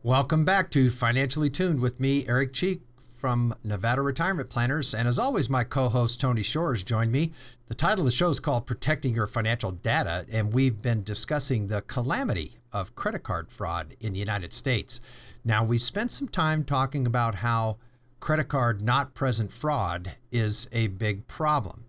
Welcome 0.03 0.45
back 0.45 0.69
to 0.71 0.91
Financially 0.91 1.49
Tuned 1.49 1.81
with 1.81 2.01
me, 2.01 2.27
Eric 2.27 2.53
Cheek 2.53 2.83
from 3.23 3.55
Nevada 3.62 4.03
Retirement 4.03 4.51
Planners. 4.51 4.95
And 4.95 5.07
as 5.07 5.17
always, 5.17 5.49
my 5.49 5.62
co 5.62 5.89
host 5.89 6.21
Tony 6.21 6.43
Shores 6.43 6.83
joined 6.83 7.12
me. 7.12 7.31
The 7.67 7.75
title 7.75 8.01
of 8.01 8.07
the 8.07 8.11
show 8.11 8.31
is 8.31 8.41
called 8.41 8.67
Protecting 8.67 9.15
Your 9.15 9.29
Financial 9.29 9.71
Data, 9.71 10.27
and 10.33 10.53
we've 10.53 10.83
been 10.83 11.03
discussing 11.03 11.69
the 11.69 11.83
calamity 11.83 12.55
of 12.73 12.97
credit 12.97 13.23
card 13.23 13.53
fraud 13.53 13.95
in 14.01 14.12
the 14.12 14.19
United 14.19 14.53
States. 14.53 15.01
Now, 15.45 15.62
we 15.62 15.79
spent 15.79 16.11
some 16.11 16.27
time 16.27 16.65
talking 16.65 17.07
about 17.07 17.37
how 17.37 17.79
credit 18.23 18.47
card 18.47 18.81
not 18.81 19.14
present 19.14 19.50
fraud 19.50 20.12
is 20.31 20.69
a 20.73 20.87
big 20.87 21.26
problem. 21.26 21.85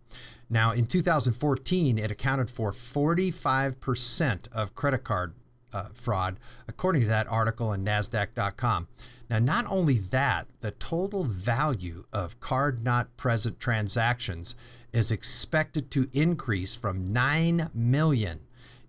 Now, 0.49 0.71
in 0.71 0.87
2014, 0.87 1.99
it 1.99 2.09
accounted 2.09 2.49
for 2.49 2.71
45% 2.71 4.51
of 4.51 4.73
credit 4.73 5.03
card 5.03 5.35
uh, 5.71 5.89
fraud, 5.93 6.39
according 6.67 7.03
to 7.03 7.07
that 7.07 7.27
article 7.27 7.69
on 7.69 7.85
NASDAQ.com. 7.85 8.87
Now, 9.29 9.37
not 9.37 9.67
only 9.69 9.99
that, 9.99 10.47
the 10.61 10.71
total 10.71 11.23
value 11.23 12.03
of 12.11 12.39
card 12.39 12.83
not 12.83 13.15
present 13.15 13.59
transactions 13.59 14.55
is 14.91 15.11
expected 15.11 15.91
to 15.91 16.09
increase 16.13 16.73
from 16.73 17.13
9 17.13 17.69
million 17.75 18.39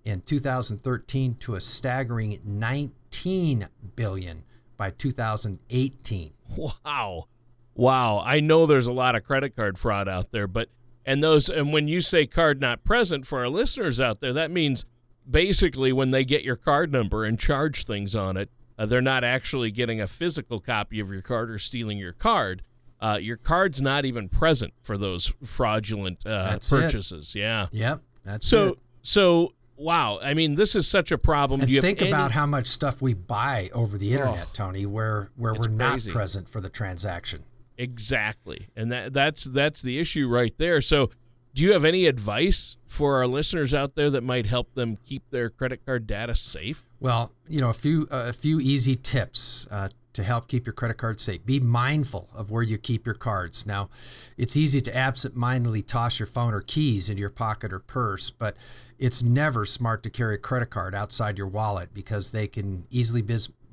in 0.02 0.22
2013 0.22 1.34
to 1.40 1.54
a 1.54 1.60
staggering 1.60 2.40
19 2.42 3.68
billion 3.96 4.44
by 4.78 4.88
2018. 4.90 6.32
Wow. 6.56 7.26
Wow, 7.74 8.22
I 8.24 8.40
know 8.40 8.66
there's 8.66 8.86
a 8.86 8.92
lot 8.92 9.14
of 9.16 9.24
credit 9.24 9.56
card 9.56 9.78
fraud 9.78 10.08
out 10.08 10.30
there, 10.32 10.46
but 10.46 10.68
And 11.04 11.22
those 11.22 11.48
and 11.48 11.72
when 11.72 11.88
you 11.88 12.00
say 12.00 12.26
card 12.26 12.60
not 12.60 12.84
present 12.84 13.26
for 13.26 13.40
our 13.40 13.48
listeners 13.48 14.00
out 14.00 14.20
there, 14.20 14.32
that 14.32 14.50
means 14.50 14.84
basically 15.28 15.92
when 15.92 16.10
they 16.10 16.24
get 16.24 16.42
your 16.44 16.56
card 16.56 16.92
number 16.92 17.24
and 17.24 17.38
charge 17.38 17.84
things 17.84 18.14
on 18.14 18.36
it, 18.36 18.50
uh, 18.78 18.86
they're 18.86 19.00
not 19.02 19.24
actually 19.24 19.70
getting 19.70 20.00
a 20.00 20.06
physical 20.06 20.60
copy 20.60 21.00
of 21.00 21.10
your 21.10 21.22
card 21.22 21.50
or 21.50 21.58
stealing 21.58 21.98
your 21.98 22.12
card. 22.12 22.62
Uh, 23.00 23.18
your 23.20 23.36
card's 23.36 23.82
not 23.82 24.04
even 24.04 24.28
present 24.28 24.72
for 24.82 24.96
those 24.96 25.32
fraudulent 25.44 26.24
uh, 26.26 26.50
That's 26.50 26.72
it. 26.72 26.80
purchases. 26.80 27.34
Yeah. 27.34 27.66
Yep, 27.72 28.00
that's 28.22 28.46
So 28.46 28.68
it. 28.68 28.78
so 29.02 29.52
wow. 29.76 30.18
I 30.22 30.32
mean, 30.34 30.54
this 30.54 30.74
is 30.74 30.88
such 30.88 31.10
a 31.12 31.18
problem. 31.18 31.60
And 31.60 31.68
Do 31.68 31.74
you 31.74 31.82
think 31.82 32.00
any- 32.00 32.10
about 32.10 32.30
how 32.30 32.46
much 32.46 32.66
stuff 32.66 33.02
we 33.02 33.12
buy 33.14 33.68
over 33.74 33.98
the 33.98 34.12
internet, 34.12 34.46
Oh, 34.46 34.50
Tony, 34.52 34.86
where 34.86 35.30
where 35.36 35.54
we're 35.54 35.68
not 35.68 35.92
crazy. 35.92 36.10
present 36.12 36.48
for 36.48 36.60
the 36.60 36.70
transaction. 36.70 37.42
Exactly. 37.76 38.68
And 38.76 38.92
that 38.92 39.12
that's 39.12 39.44
that's 39.44 39.82
the 39.82 39.98
issue 39.98 40.28
right 40.28 40.54
there. 40.58 40.80
So, 40.80 41.10
do 41.54 41.62
you 41.62 41.72
have 41.72 41.84
any 41.84 42.06
advice 42.06 42.76
for 42.86 43.16
our 43.16 43.26
listeners 43.26 43.74
out 43.74 43.94
there 43.94 44.10
that 44.10 44.22
might 44.22 44.46
help 44.46 44.74
them 44.74 44.98
keep 45.04 45.22
their 45.30 45.50
credit 45.50 45.84
card 45.84 46.06
data 46.06 46.34
safe? 46.34 46.88
Well, 47.00 47.32
you 47.48 47.60
know, 47.60 47.70
a 47.70 47.74
few 47.74 48.06
a 48.10 48.32
few 48.32 48.60
easy 48.60 48.94
tips 48.94 49.66
uh, 49.70 49.88
to 50.14 50.22
help 50.22 50.46
keep 50.48 50.66
your 50.66 50.72
credit 50.72 50.96
card 50.96 51.20
safe. 51.20 51.44
Be 51.44 51.60
mindful 51.60 52.30
of 52.34 52.50
where 52.50 52.62
you 52.62 52.78
keep 52.78 53.04
your 53.04 53.16
cards. 53.16 53.66
Now, 53.66 53.90
it's 54.38 54.56
easy 54.56 54.80
to 54.80 54.96
absent-mindedly 54.96 55.82
toss 55.82 56.20
your 56.20 56.26
phone 56.26 56.54
or 56.54 56.60
keys 56.60 57.10
into 57.10 57.20
your 57.20 57.30
pocket 57.30 57.72
or 57.72 57.80
purse, 57.80 58.30
but 58.30 58.56
it's 58.98 59.22
never 59.22 59.66
smart 59.66 60.02
to 60.04 60.10
carry 60.10 60.36
a 60.36 60.38
credit 60.38 60.70
card 60.70 60.94
outside 60.94 61.36
your 61.36 61.48
wallet 61.48 61.92
because 61.92 62.30
they 62.30 62.46
can 62.46 62.86
easily 62.90 63.22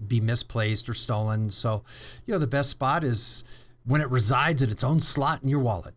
be 0.07 0.19
misplaced 0.19 0.89
or 0.89 0.93
stolen. 0.95 1.51
So, 1.51 1.83
you 2.25 2.33
know, 2.33 2.39
the 2.39 2.47
best 2.47 2.71
spot 2.71 3.03
is 3.03 3.69
when 3.85 4.01
it 4.01 4.09
resides 4.09 4.61
in 4.61 4.69
its 4.69 4.83
own 4.83 4.99
slot 4.99 5.43
in 5.43 5.49
your 5.49 5.59
wallet. 5.59 5.95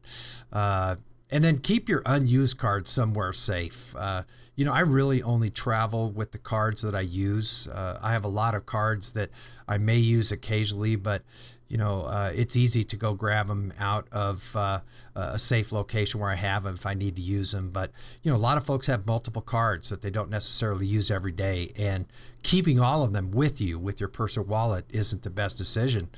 Uh, 0.52 0.96
and 1.30 1.42
then 1.42 1.58
keep 1.58 1.88
your 1.88 2.00
unused 2.06 2.58
cards 2.58 2.88
somewhere 2.88 3.32
safe. 3.32 3.92
Uh, 3.98 4.22
you 4.54 4.64
know, 4.64 4.72
I 4.72 4.80
really 4.82 5.20
only 5.20 5.50
travel 5.50 6.12
with 6.12 6.30
the 6.30 6.38
cards 6.38 6.82
that 6.82 6.94
I 6.94 7.00
use. 7.00 7.66
Uh, 7.66 7.98
I 8.00 8.12
have 8.12 8.22
a 8.22 8.28
lot 8.28 8.54
of 8.54 8.66
cards 8.66 9.14
that 9.14 9.30
I 9.66 9.78
may 9.78 9.96
use 9.96 10.30
occasionally, 10.30 10.94
but 10.94 11.22
you 11.66 11.76
know, 11.76 12.02
uh, 12.02 12.30
it's 12.32 12.54
easy 12.54 12.84
to 12.84 12.96
go 12.96 13.14
grab 13.14 13.48
them 13.48 13.72
out 13.80 14.06
of 14.12 14.54
uh, 14.54 14.78
a 15.16 15.38
safe 15.38 15.72
location 15.72 16.20
where 16.20 16.30
I 16.30 16.36
have 16.36 16.62
them 16.62 16.74
if 16.74 16.86
I 16.86 16.94
need 16.94 17.16
to 17.16 17.22
use 17.22 17.50
them. 17.50 17.70
But 17.70 17.90
you 18.22 18.30
know, 18.30 18.36
a 18.36 18.38
lot 18.38 18.56
of 18.56 18.64
folks 18.64 18.86
have 18.86 19.04
multiple 19.04 19.42
cards 19.42 19.90
that 19.90 20.02
they 20.02 20.10
don't 20.10 20.30
necessarily 20.30 20.86
use 20.86 21.10
every 21.10 21.32
day, 21.32 21.72
and 21.76 22.06
keeping 22.44 22.78
all 22.78 23.02
of 23.02 23.12
them 23.12 23.32
with 23.32 23.60
you 23.60 23.78
with 23.80 23.98
your 23.98 24.08
purse 24.08 24.38
or 24.38 24.42
wallet 24.42 24.84
isn't 24.90 25.24
the 25.24 25.30
best 25.30 25.58
decision. 25.58 26.10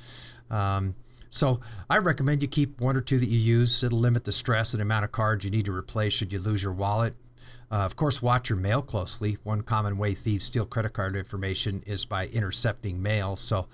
Um, 0.51 0.93
so 1.29 1.59
I 1.89 1.97
recommend 1.97 2.41
you 2.41 2.47
keep 2.47 2.79
one 2.79 2.95
or 2.95 3.01
two 3.01 3.19
that 3.19 3.29
you 3.29 3.37
use. 3.37 3.83
It'll 3.83 3.99
limit 3.99 4.25
the 4.25 4.31
stress 4.31 4.73
and 4.73 4.81
amount 4.81 5.05
of 5.05 5.11
cards 5.11 5.45
you 5.45 5.51
need 5.51 5.65
to 5.65 5.73
replace 5.73 6.13
should 6.13 6.33
you 6.33 6.39
lose 6.39 6.63
your 6.63 6.73
wallet. 6.73 7.13
Uh, 7.69 7.83
of 7.83 7.97
course, 7.97 8.21
watch 8.21 8.49
your 8.49 8.57
mail 8.57 8.81
closely. 8.81 9.37
One 9.43 9.61
common 9.61 9.97
way 9.97 10.13
thieves 10.13 10.45
steal 10.45 10.65
credit 10.65 10.93
card 10.93 11.17
information 11.17 11.83
is 11.85 12.05
by 12.05 12.27
intercepting 12.27 13.01
mail. 13.01 13.35
So, 13.35 13.67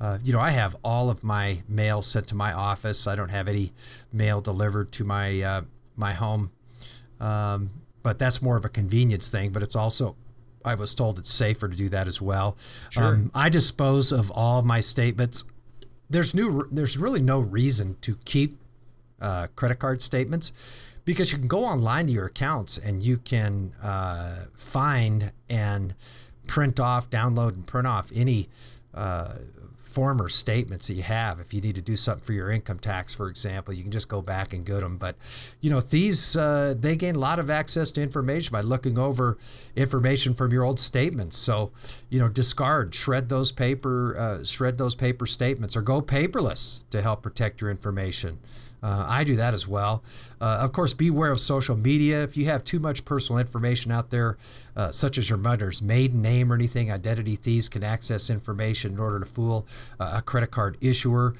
uh, 0.00 0.18
you 0.22 0.34
know, 0.34 0.40
I 0.40 0.50
have 0.50 0.76
all 0.84 1.08
of 1.08 1.24
my 1.24 1.62
mail 1.66 2.02
sent 2.02 2.28
to 2.28 2.34
my 2.34 2.52
office. 2.52 3.06
I 3.06 3.16
don't 3.16 3.30
have 3.30 3.48
any 3.48 3.72
mail 4.12 4.40
delivered 4.40 4.92
to 4.92 5.04
my 5.04 5.40
uh, 5.40 5.62
my 5.96 6.12
home. 6.12 6.50
Um, 7.20 7.70
but 8.02 8.18
that's 8.18 8.42
more 8.42 8.56
of 8.56 8.64
a 8.66 8.68
convenience 8.68 9.30
thing. 9.30 9.50
But 9.50 9.62
it's 9.62 9.76
also 9.76 10.16
I 10.64 10.74
was 10.74 10.94
told 10.94 11.18
it's 11.18 11.30
safer 11.30 11.68
to 11.68 11.76
do 11.76 11.88
that 11.88 12.06
as 12.06 12.20
well. 12.20 12.56
Um, 12.96 13.30
I 13.34 13.48
dispose 13.48 14.12
of 14.12 14.30
all 14.30 14.60
my 14.62 14.80
statements 14.80 15.44
there's 16.10 16.34
new 16.34 16.66
there's 16.70 16.96
really 16.96 17.20
no 17.20 17.40
reason 17.40 17.96
to 18.00 18.16
keep 18.24 18.58
uh, 19.20 19.48
credit 19.56 19.78
card 19.78 20.00
statements 20.02 20.52
because 21.04 21.32
you 21.32 21.38
can 21.38 21.48
go 21.48 21.64
online 21.64 22.06
to 22.06 22.12
your 22.12 22.26
accounts 22.26 22.78
and 22.78 23.02
you 23.02 23.16
can 23.16 23.72
uh, 23.82 24.44
find 24.54 25.32
and 25.48 25.94
print 26.46 26.78
off 26.78 27.10
download 27.10 27.54
and 27.54 27.66
print 27.66 27.86
off 27.86 28.10
any 28.14 28.48
uh, 28.94 29.34
former 29.98 30.28
statements 30.28 30.86
that 30.86 30.94
you 30.94 31.02
have. 31.02 31.40
If 31.40 31.52
you 31.52 31.60
need 31.60 31.74
to 31.74 31.82
do 31.82 31.96
something 31.96 32.24
for 32.24 32.32
your 32.32 32.52
income 32.52 32.78
tax 32.78 33.16
for 33.16 33.28
example 33.28 33.74
you 33.74 33.82
can 33.82 33.90
just 33.90 34.08
go 34.08 34.22
back 34.22 34.52
and 34.52 34.64
get 34.64 34.78
them 34.78 34.96
but 34.96 35.16
you 35.60 35.70
know 35.70 35.80
thieves 35.80 36.36
uh, 36.36 36.72
they 36.78 36.94
gain 36.94 37.16
a 37.16 37.18
lot 37.18 37.40
of 37.40 37.50
access 37.50 37.90
to 37.90 38.00
information 38.00 38.52
by 38.52 38.60
looking 38.60 38.96
over 38.96 39.36
information 39.74 40.34
from 40.34 40.52
your 40.52 40.62
old 40.62 40.78
statements. 40.78 41.36
So 41.36 41.72
you 42.10 42.20
know 42.20 42.28
discard 42.28 42.94
shred 42.94 43.28
those 43.28 43.50
paper 43.50 44.16
uh, 44.16 44.44
shred 44.44 44.78
those 44.78 44.94
paper 44.94 45.26
statements 45.26 45.76
or 45.76 45.82
go 45.82 46.00
paperless 46.00 46.88
to 46.90 47.02
help 47.02 47.22
protect 47.22 47.60
your 47.60 47.68
information 47.68 48.38
uh, 48.82 49.06
I 49.08 49.24
do 49.24 49.36
that 49.36 49.54
as 49.54 49.66
well. 49.66 50.02
Uh, 50.40 50.60
of 50.62 50.72
course, 50.72 50.94
beware 50.94 51.32
of 51.32 51.40
social 51.40 51.76
media. 51.76 52.22
If 52.22 52.36
you 52.36 52.46
have 52.46 52.64
too 52.64 52.78
much 52.78 53.04
personal 53.04 53.38
information 53.40 53.92
out 53.92 54.10
there, 54.10 54.36
uh, 54.76 54.90
such 54.90 55.18
as 55.18 55.28
your 55.28 55.38
mother's 55.38 55.82
maiden 55.82 56.22
name 56.22 56.52
or 56.52 56.54
anything, 56.54 56.90
identity 56.90 57.36
thieves 57.36 57.68
can 57.68 57.82
access 57.82 58.30
information 58.30 58.92
in 58.92 58.98
order 58.98 59.20
to 59.20 59.26
fool 59.26 59.66
uh, 59.98 60.14
a 60.18 60.22
credit 60.22 60.50
card 60.50 60.76
issuer. 60.80 61.34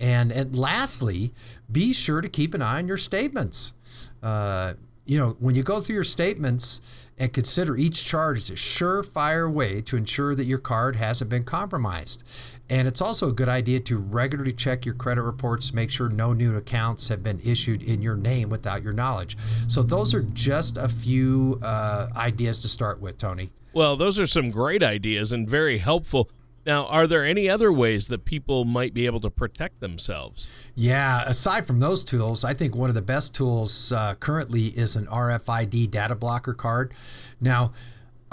And, 0.00 0.32
and 0.32 0.56
lastly, 0.56 1.32
be 1.70 1.92
sure 1.92 2.20
to 2.20 2.28
keep 2.28 2.54
an 2.54 2.62
eye 2.62 2.78
on 2.78 2.88
your 2.88 2.96
statements. 2.96 3.74
Uh, 4.22 4.74
you 5.06 5.18
know, 5.18 5.36
when 5.38 5.54
you 5.54 5.62
go 5.62 5.80
through 5.80 5.94
your 5.94 6.04
statements 6.04 7.01
and 7.22 7.32
consider 7.32 7.76
each 7.76 8.04
charge 8.04 8.36
as 8.36 8.50
a 8.50 8.54
surefire 8.54 9.50
way 9.50 9.80
to 9.80 9.96
ensure 9.96 10.34
that 10.34 10.42
your 10.42 10.58
card 10.58 10.96
hasn't 10.96 11.30
been 11.30 11.44
compromised. 11.44 12.58
And 12.68 12.88
it's 12.88 13.00
also 13.00 13.28
a 13.28 13.32
good 13.32 13.48
idea 13.48 13.78
to 13.78 13.96
regularly 13.96 14.50
check 14.50 14.84
your 14.84 14.96
credit 14.96 15.22
reports 15.22 15.70
to 15.70 15.76
make 15.76 15.88
sure 15.88 16.08
no 16.08 16.32
new 16.32 16.56
accounts 16.56 17.08
have 17.10 17.22
been 17.22 17.38
issued 17.44 17.84
in 17.84 18.02
your 18.02 18.16
name 18.16 18.48
without 18.48 18.82
your 18.82 18.92
knowledge. 18.92 19.38
So, 19.38 19.82
those 19.82 20.14
are 20.14 20.22
just 20.22 20.76
a 20.76 20.88
few 20.88 21.60
uh, 21.62 22.08
ideas 22.16 22.58
to 22.62 22.68
start 22.68 23.00
with, 23.00 23.18
Tony. 23.18 23.50
Well, 23.72 23.96
those 23.96 24.18
are 24.18 24.26
some 24.26 24.50
great 24.50 24.82
ideas 24.82 25.30
and 25.30 25.48
very 25.48 25.78
helpful. 25.78 26.28
Now, 26.64 26.86
are 26.86 27.06
there 27.06 27.24
any 27.24 27.48
other 27.48 27.72
ways 27.72 28.08
that 28.08 28.24
people 28.24 28.64
might 28.64 28.94
be 28.94 29.06
able 29.06 29.20
to 29.20 29.30
protect 29.30 29.80
themselves? 29.80 30.70
Yeah, 30.76 31.22
aside 31.26 31.66
from 31.66 31.80
those 31.80 32.04
tools, 32.04 32.44
I 32.44 32.54
think 32.54 32.76
one 32.76 32.88
of 32.88 32.94
the 32.94 33.02
best 33.02 33.34
tools 33.34 33.92
uh, 33.92 34.14
currently 34.20 34.66
is 34.66 34.94
an 34.94 35.06
RFID 35.06 35.90
data 35.90 36.14
blocker 36.14 36.54
card. 36.54 36.92
Now, 37.40 37.72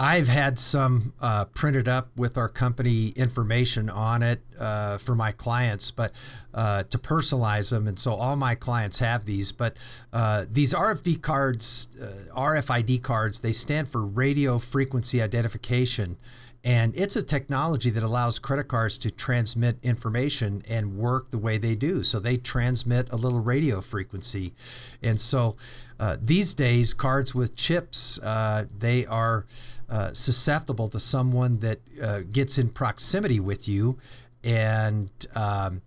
I've 0.02 0.30
had 0.30 0.58
some 0.58 1.14
uh, 1.20 1.44
printed 1.54 1.90
up 1.90 2.08
with 2.16 2.38
our 2.38 2.48
company 2.48 3.10
information 3.18 3.90
on 3.90 4.24
it 4.24 4.40
uh, 4.58 4.98
for 4.98 5.14
my 5.14 5.34
clients, 5.34 5.92
but 5.92 6.14
uh, 6.54 6.84
to 6.84 6.98
personalize 6.98 7.72
them, 7.72 7.86
and 7.86 8.00
so 8.00 8.14
all 8.14 8.38
my 8.38 8.56
clients 8.56 9.00
have 9.00 9.26
these. 9.26 9.52
But 9.52 9.76
uh, 10.14 10.46
these 10.50 10.74
RFD 10.74 11.22
cards, 11.22 11.90
uh, 12.02 12.34
RFID 12.34 13.04
cards, 13.04 13.42
they 13.42 13.52
stand 13.52 13.90
for 13.90 14.06
radio 14.06 14.58
frequency 14.58 15.22
identification. 15.22 16.16
And 16.64 16.94
it's 16.96 17.16
a 17.16 17.24
technology 17.24 17.90
that 17.92 18.04
allows 18.04 18.38
credit 18.38 18.68
cards 18.68 18.98
to 19.00 19.12
transmit 19.12 19.78
information 19.82 20.62
and 20.70 20.98
work 20.98 21.30
the 21.30 21.38
way 21.38 21.58
they 21.58 21.76
do. 21.76 22.04
So 22.04 22.20
they 22.20 22.36
transmit 22.36 23.12
a 23.12 23.16
little 23.16 23.40
radio 23.40 23.80
frequency. 23.80 24.54
And 25.02 25.20
so 25.20 25.56
uh, 26.00 26.18
these 26.22 26.54
days, 26.54 26.94
cards 26.94 27.34
with 27.34 27.56
chips, 27.56 28.20
uh, 28.22 28.66
they 28.78 29.06
are 29.06 29.46
uh, 29.90 30.14
susceptible 30.14 30.90
to 30.90 31.00
someone 31.00 31.60
that 31.60 31.80
uh, 32.04 32.22
gets 32.30 32.58
in 32.58 32.70
proximity 32.70 33.40
with 33.40 33.70
you 33.70 33.98
and 34.44 35.12
um, 35.36 35.82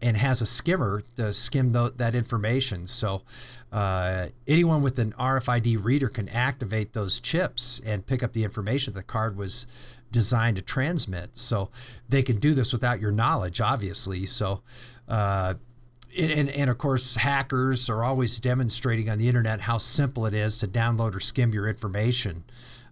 and 0.00 0.16
has 0.16 0.40
a 0.40 0.46
skimmer 0.46 1.02
to 1.16 1.32
skim 1.32 1.72
tho- 1.72 1.90
that 1.90 2.14
information. 2.14 2.86
So 2.86 3.22
uh, 3.72 4.26
anyone 4.46 4.82
with 4.82 4.98
an 4.98 5.12
RFID 5.12 5.82
reader 5.82 6.08
can 6.08 6.28
activate 6.28 6.92
those 6.92 7.20
chips 7.20 7.80
and 7.84 8.06
pick 8.06 8.22
up 8.22 8.32
the 8.32 8.44
information 8.44 8.94
the 8.94 9.02
card 9.02 9.36
was 9.36 10.00
designed 10.10 10.56
to 10.56 10.62
transmit. 10.62 11.36
So 11.36 11.70
they 12.08 12.22
can 12.22 12.36
do 12.36 12.54
this 12.54 12.72
without 12.72 13.00
your 13.00 13.12
knowledge, 13.12 13.60
obviously. 13.60 14.26
So. 14.26 14.62
Uh, 15.08 15.54
and, 16.18 16.48
and 16.48 16.70
of 16.70 16.78
course, 16.78 17.16
hackers 17.16 17.88
are 17.90 18.02
always 18.02 18.40
demonstrating 18.40 19.08
on 19.08 19.18
the 19.18 19.28
internet 19.28 19.60
how 19.60 19.78
simple 19.78 20.26
it 20.26 20.34
is 20.34 20.58
to 20.58 20.66
download 20.66 21.14
or 21.14 21.20
skim 21.20 21.52
your 21.52 21.68
information, 21.68 22.44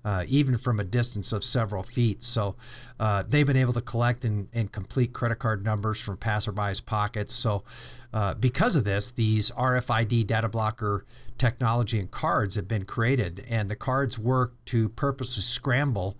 uh, 0.06 0.22
even 0.28 0.56
from 0.56 0.78
a 0.78 0.84
distance 0.84 1.32
of 1.32 1.42
several 1.42 1.82
feet. 1.82 2.22
So 2.22 2.54
uh, 3.00 3.24
they've 3.28 3.44
been 3.44 3.56
able 3.56 3.72
to 3.72 3.80
collect 3.80 4.24
and, 4.24 4.46
and 4.54 4.70
complete 4.70 5.12
credit 5.12 5.40
card 5.40 5.64
numbers 5.64 6.00
from 6.00 6.16
passerbys' 6.16 6.84
pockets. 6.86 7.32
So 7.32 7.64
uh, 8.14 8.34
because 8.34 8.76
of 8.76 8.84
this, 8.84 9.10
these 9.10 9.50
RFID 9.50 10.28
data 10.28 10.48
blocker 10.48 11.04
technology 11.38 11.98
and 11.98 12.08
cards 12.08 12.54
have 12.54 12.68
been 12.68 12.84
created, 12.84 13.44
and 13.50 13.68
the 13.68 13.74
cards 13.74 14.16
work 14.16 14.54
to 14.66 14.88
purposely 14.90 15.42
scramble 15.42 16.16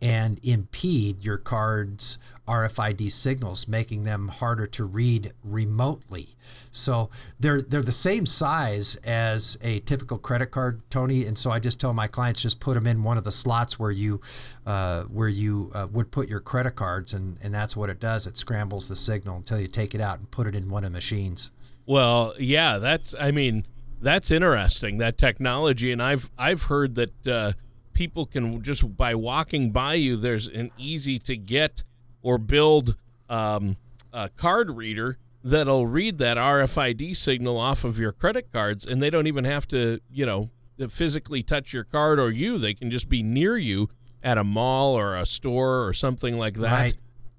and 0.00 0.38
impede 0.44 1.24
your 1.24 1.38
card's 1.38 2.18
RFID 2.46 3.10
signals, 3.10 3.68
making 3.68 4.04
them 4.04 4.28
harder 4.28 4.66
to 4.66 4.84
read 4.84 5.32
remotely. 5.42 6.28
So 6.70 7.10
they're 7.38 7.62
they're 7.62 7.82
the 7.82 7.92
same 7.92 8.26
size 8.26 8.96
as 9.04 9.58
a 9.62 9.80
typical 9.80 10.18
credit 10.18 10.50
card, 10.50 10.82
Tony. 10.90 11.24
And 11.26 11.36
so 11.36 11.50
I 11.50 11.58
just 11.58 11.80
tell 11.80 11.92
my 11.92 12.06
clients 12.06 12.42
just 12.42 12.60
put 12.60 12.74
them 12.74 12.86
in 12.86 13.02
one 13.02 13.18
of 13.18 13.24
the 13.24 13.32
slots 13.32 13.78
where 13.78 13.90
you 13.90 14.20
uh, 14.66 15.04
where 15.04 15.28
you 15.28 15.70
uh, 15.74 15.88
would 15.92 16.10
put 16.10 16.28
your 16.28 16.40
credit 16.40 16.76
cards, 16.76 17.12
and 17.12 17.36
and 17.42 17.52
that's 17.52 17.76
what 17.76 17.90
it 17.90 18.00
does. 18.00 18.26
It 18.26 18.36
scrambles 18.36 18.88
the 18.88 18.96
signal 18.96 19.36
until 19.36 19.60
you 19.60 19.68
take 19.68 19.94
it 19.94 20.00
out 20.00 20.18
and 20.18 20.30
put 20.30 20.46
it 20.46 20.54
in 20.54 20.70
one 20.70 20.84
of 20.84 20.90
the 20.90 20.96
machines. 20.96 21.50
Well, 21.86 22.34
yeah, 22.38 22.76
that's, 22.76 23.14
I 23.18 23.30
mean, 23.30 23.64
That's 24.00 24.30
interesting. 24.30 24.98
That 24.98 25.18
technology, 25.18 25.90
and 25.90 26.02
I've 26.02 26.30
I've 26.38 26.64
heard 26.64 26.94
that 26.94 27.26
uh, 27.26 27.52
people 27.98 28.26
can 28.26 28.62
just 28.62 28.96
by 28.96 29.12
walking 29.12 29.72
by 29.72 29.94
you, 29.94 30.16
there's 30.16 30.46
an 30.46 30.70
easy 30.78 31.18
to 31.18 31.36
get 31.36 31.82
or 32.22 32.38
build 32.38 32.96
um, 33.28 33.76
a 34.12 34.28
card 34.28 34.70
reader 34.70 35.18
that'll 35.42 35.84
read 35.84 36.18
that 36.18 36.36
RFID 36.36 37.16
signal 37.16 37.58
off 37.58 37.82
of 37.82 37.98
your 37.98 38.12
credit 38.12 38.52
cards, 38.52 38.86
and 38.86 39.02
they 39.02 39.10
don't 39.10 39.26
even 39.26 39.44
have 39.44 39.66
to, 39.68 39.98
you 40.12 40.24
know, 40.24 40.48
physically 40.88 41.42
touch 41.42 41.72
your 41.72 41.82
card 41.82 42.20
or 42.20 42.30
you. 42.30 42.56
They 42.56 42.72
can 42.72 42.88
just 42.88 43.10
be 43.10 43.24
near 43.24 43.58
you 43.58 43.88
at 44.22 44.38
a 44.38 44.44
mall 44.44 44.94
or 44.94 45.16
a 45.16 45.26
store 45.26 45.84
or 45.84 45.92
something 45.92 46.36
like 46.36 46.54
that. 46.54 46.78
Right. 46.78 46.94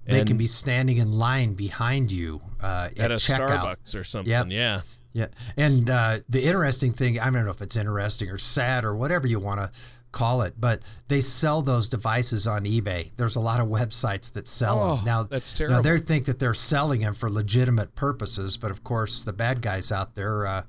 They 0.06 0.24
can 0.24 0.36
be 0.36 0.46
standing 0.46 0.98
in 0.98 1.12
line 1.12 1.54
behind 1.54 2.12
you 2.12 2.40
uh, 2.60 2.88
at, 2.92 2.98
at 2.98 3.12
a 3.12 3.14
checkout. 3.14 3.48
Starbucks 3.48 3.98
or 3.98 4.04
something. 4.04 4.30
Yep. 4.30 4.46
Yeah. 4.50 4.80
Yeah. 5.12 5.26
And 5.56 5.88
uh, 5.88 6.18
the 6.28 6.44
interesting 6.44 6.92
thing, 6.92 7.18
I 7.18 7.30
don't 7.30 7.44
know 7.44 7.50
if 7.50 7.62
it's 7.62 7.76
interesting 7.76 8.28
or 8.28 8.38
sad 8.38 8.84
or 8.84 8.94
whatever 8.94 9.26
you 9.26 9.38
want 9.38 9.60
to 9.60 9.80
call 10.12 10.42
it, 10.42 10.54
but 10.58 10.80
they 11.08 11.20
sell 11.20 11.62
those 11.62 11.88
devices 11.88 12.46
on 12.46 12.64
eBay. 12.64 13.10
There's 13.16 13.36
a 13.36 13.40
lot 13.40 13.60
of 13.60 13.68
websites 13.68 14.32
that 14.32 14.48
sell 14.48 14.82
Oh, 14.82 14.96
them. 14.96 15.04
Now, 15.04 15.22
that's 15.22 15.58
now 15.60 15.80
they 15.80 15.98
think 15.98 16.24
that 16.24 16.38
they're 16.38 16.54
selling 16.54 17.00
them 17.00 17.14
for 17.14 17.30
legitimate 17.30 17.94
purposes, 17.94 18.56
but 18.56 18.70
of 18.70 18.82
course, 18.82 19.22
the 19.24 19.32
bad 19.32 19.62
guys 19.62 19.92
out 19.92 20.14
there, 20.16 20.46
uh, 20.46 20.62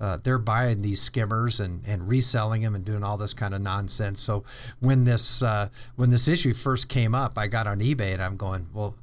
uh, 0.00 0.18
they're 0.22 0.38
buying 0.38 0.82
these 0.82 1.00
skimmers 1.00 1.60
and, 1.60 1.86
and 1.86 2.08
reselling 2.08 2.62
them 2.62 2.74
and 2.74 2.84
doing 2.84 3.02
all 3.04 3.16
this 3.16 3.34
kind 3.34 3.54
of 3.54 3.60
nonsense. 3.60 4.20
So 4.20 4.44
when 4.80 5.04
this 5.04 5.42
uh, 5.42 5.68
when 5.96 6.10
this 6.10 6.26
issue 6.28 6.54
first 6.54 6.88
came 6.88 7.14
up, 7.14 7.38
I 7.38 7.46
got 7.46 7.66
on 7.66 7.78
eBay 7.80 8.12
and 8.14 8.22
I'm 8.22 8.36
going, 8.36 8.66
well, 8.74 8.96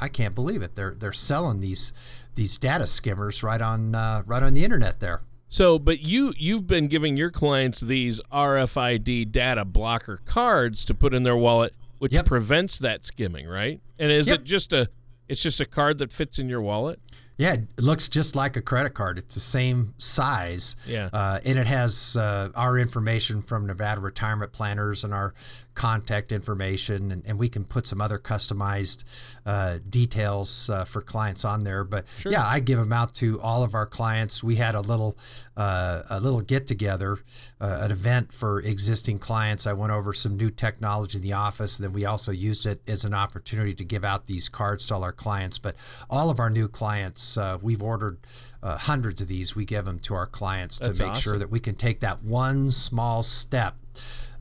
I 0.00 0.08
can't 0.08 0.34
believe 0.34 0.60
it. 0.62 0.74
They're 0.76 0.94
they're 0.94 1.12
selling 1.12 1.60
these 1.60 2.26
these 2.34 2.58
data 2.58 2.86
skimmers 2.86 3.42
right 3.42 3.60
on 3.62 3.94
uh, 3.94 4.22
right 4.26 4.42
on 4.42 4.52
the 4.54 4.64
internet 4.64 5.00
there. 5.00 5.22
So, 5.48 5.78
but 5.78 6.00
you 6.00 6.32
you've 6.36 6.66
been 6.66 6.88
giving 6.88 7.16
your 7.16 7.30
clients 7.30 7.80
these 7.80 8.20
RFID 8.32 9.30
data 9.30 9.64
blocker 9.64 10.18
cards 10.24 10.84
to 10.86 10.94
put 10.94 11.14
in 11.14 11.22
their 11.22 11.36
wallet, 11.36 11.74
which 11.98 12.12
Yep. 12.14 12.26
prevents 12.26 12.78
that 12.78 13.04
skimming, 13.04 13.46
right? 13.46 13.80
And 14.00 14.10
is 14.10 14.26
Yep. 14.28 14.40
it 14.40 14.44
just 14.44 14.72
a 14.72 14.88
it's 15.28 15.42
just 15.42 15.60
a 15.60 15.64
card 15.64 15.98
that 15.98 16.12
fits 16.12 16.38
in 16.38 16.48
your 16.48 16.60
wallet? 16.60 17.00
Yeah, 17.36 17.54
it 17.54 17.82
looks 17.82 18.08
just 18.08 18.36
like 18.36 18.56
a 18.56 18.62
credit 18.62 18.94
card. 18.94 19.18
It's 19.18 19.34
the 19.34 19.40
same 19.40 19.94
size. 19.98 20.76
Yeah. 20.86 21.08
Uh, 21.12 21.40
and 21.44 21.58
it 21.58 21.66
has 21.66 22.16
uh, 22.16 22.50
our 22.54 22.78
information 22.78 23.42
from 23.42 23.66
Nevada 23.66 24.00
Retirement 24.00 24.52
Planners 24.52 25.02
and 25.02 25.12
our 25.12 25.34
contact 25.74 26.30
information, 26.30 27.10
and, 27.10 27.22
and 27.26 27.38
we 27.38 27.48
can 27.48 27.64
put 27.64 27.86
some 27.86 28.00
other 28.00 28.18
customized 28.18 29.36
uh, 29.44 29.78
details 29.88 30.70
uh, 30.70 30.84
for 30.84 31.00
clients 31.00 31.44
on 31.44 31.64
there. 31.64 31.82
But 31.82 32.04
yeah, 32.24 32.44
I 32.44 32.60
give 32.60 32.78
them 32.78 32.92
out 32.92 33.14
to 33.16 33.40
all 33.40 33.64
of 33.64 33.74
our 33.74 33.86
clients. 33.86 34.42
We 34.42 34.54
had 34.56 34.74
a 34.74 34.80
little 34.80 35.16
uh, 35.56 36.02
a 36.10 36.20
little 36.20 36.40
get 36.40 36.66
together, 36.66 37.18
uh, 37.60 37.80
an 37.82 37.90
event 37.90 38.32
for 38.32 38.60
existing 38.60 39.18
clients. 39.18 39.66
I 39.66 39.72
went 39.72 39.92
over 39.92 40.12
some 40.12 40.36
new 40.36 40.50
technology 40.50 41.18
in 41.18 41.22
the 41.22 41.32
office, 41.32 41.78
and 41.78 41.88
then 41.88 41.92
we 41.92 42.04
also 42.04 42.30
used 42.30 42.66
it 42.66 42.80
as 42.88 43.04
an 43.04 43.14
opportunity 43.14 43.74
to 43.74 43.84
give 43.84 44.04
out 44.04 44.26
these 44.26 44.48
cards 44.48 44.86
to 44.86 44.94
all 44.94 45.02
our 45.02 45.12
clients. 45.12 45.58
But 45.58 45.74
all 46.08 46.30
of 46.30 46.38
our 46.38 46.50
new 46.50 46.68
clients, 46.68 47.22
uh, 47.36 47.58
we've 47.62 47.82
ordered 47.82 48.18
uh, 48.62 48.76
hundreds 48.76 49.20
of 49.20 49.28
these. 49.28 49.56
We 49.56 49.64
give 49.64 49.84
them 49.84 49.98
to 50.00 50.14
our 50.14 50.26
clients 50.26 50.78
That's 50.78 50.98
to 50.98 51.06
make 51.06 51.14
sure 51.16 51.38
that 51.38 51.50
we 51.50 51.60
can 51.60 51.74
take 51.74 52.00
that 52.00 52.22
one 52.22 52.70
small 52.70 53.22
step 53.22 53.74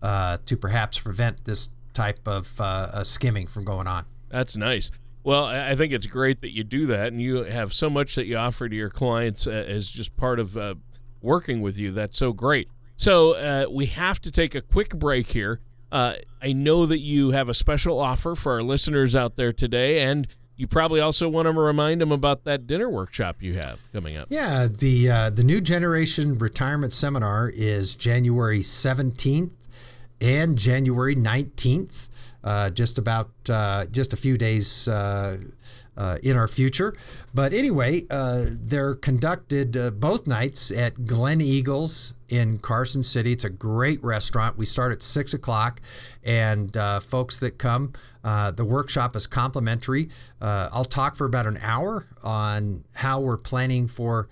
uh, 0.02 0.38
to 0.46 0.58
perhaps 0.58 1.00
prevent 1.00 1.46
this 1.46 1.70
type 1.94 2.28
of 2.28 2.60
uh, 2.60 3.04
skimming 3.04 3.48
from 3.48 3.66
going 3.66 3.88
on. 3.88 4.06
That's 4.30 4.58
nice. 4.58 4.92
Well, 5.24 5.46
I 5.46 5.76
think 5.76 5.94
it's 5.94 6.08
great 6.08 6.42
that 6.42 6.54
you 6.54 6.66
do 6.66 6.86
that, 6.88 7.08
and 7.08 7.22
you 7.22 7.44
have 7.44 7.72
so 7.72 7.90
much 7.90 8.16
that 8.16 8.26
you 8.26 8.36
offer 8.36 8.68
to 8.68 8.76
your 8.76 8.90
clients 8.90 9.48
uh, 9.48 9.52
as 9.52 9.88
just 9.88 10.18
part 10.18 10.38
of 10.38 10.58
uh, 10.58 10.76
working 11.22 11.62
with 11.62 11.80
you. 11.80 11.92
That's 11.92 12.18
so 12.18 12.34
great. 12.34 12.68
So 12.98 13.32
uh, 13.34 13.66
we 13.72 13.86
have 13.86 14.20
to 14.22 14.32
take 14.32 14.54
a 14.54 14.62
quick 14.62 14.90
break 14.90 15.32
here. 15.32 15.62
Uh, 15.94 16.16
I 16.42 16.52
know 16.52 16.86
that 16.86 17.00
you 17.00 17.32
have 17.32 17.48
a 17.48 17.54
special 17.54 18.00
offer 18.00 18.36
for 18.36 18.54
our 18.54 18.64
listeners 18.64 19.16
out 19.16 19.38
there 19.38 19.54
today, 19.54 20.02
and 20.02 20.28
you 20.64 20.68
probably 20.68 21.02
also 21.02 21.28
want 21.28 21.46
to 21.46 21.52
remind 21.52 22.00
them 22.00 22.14
about 22.14 22.46
that 22.46 22.66
dinner 22.68 22.90
workshop 22.90 23.36
you 23.42 23.56
have 23.56 23.82
coming 23.92 24.16
up. 24.16 24.28
Yeah, 24.30 24.70
the 24.72 25.10
uh, 25.10 25.30
the 25.30 25.44
new 25.44 25.60
generation 25.60 26.38
retirement 26.38 26.94
seminar 26.94 27.52
is 27.54 27.98
January 27.98 28.60
17th 28.60 29.52
and 30.22 30.58
January 30.58 31.18
19th. 31.18 32.08
Uh, 32.46 32.70
just 32.70 32.98
about 32.98 33.32
uh, 33.50 33.88
just 33.88 34.14
a 34.14 34.16
few 34.16 34.38
days 34.38 34.88
uh, 35.98 36.18
in 36.24 36.38
our 36.38 36.48
future. 36.48 36.94
But 37.34 37.54
anyway, 37.54 38.04
uh, 38.10 38.46
they're 38.50 38.96
conducted 38.96 39.78
uh, 39.78 39.92
both 39.92 40.28
nights 40.28 40.72
at 40.72 41.06
Glen 41.06 41.42
Eagles 41.42 42.16
in 42.30 42.58
Carson 42.58 43.04
City. 43.04 43.32
It's 43.32 43.44
a 43.44 43.50
great 43.50 44.04
restaurant. 44.04 44.58
We 44.58 44.66
start 44.66 44.92
at 44.92 45.04
six 45.04 45.36
o'clock, 45.36 45.82
and 46.24 46.76
uh, 46.76 47.00
folks 47.00 47.38
that 47.40 47.60
come, 47.60 47.94
uh, 48.24 48.52
the 48.52 48.66
workshop 48.66 49.16
is 49.16 49.28
complimentary. 49.28 50.10
Uh, 50.42 50.70
I'll 50.74 50.86
talk 50.86 51.16
for 51.16 51.26
about 51.26 51.46
an 51.46 51.60
hour 51.62 52.08
on 52.24 52.84
how 52.96 53.20
we're 53.20 53.38
planning 53.38 53.88
for 53.88 54.30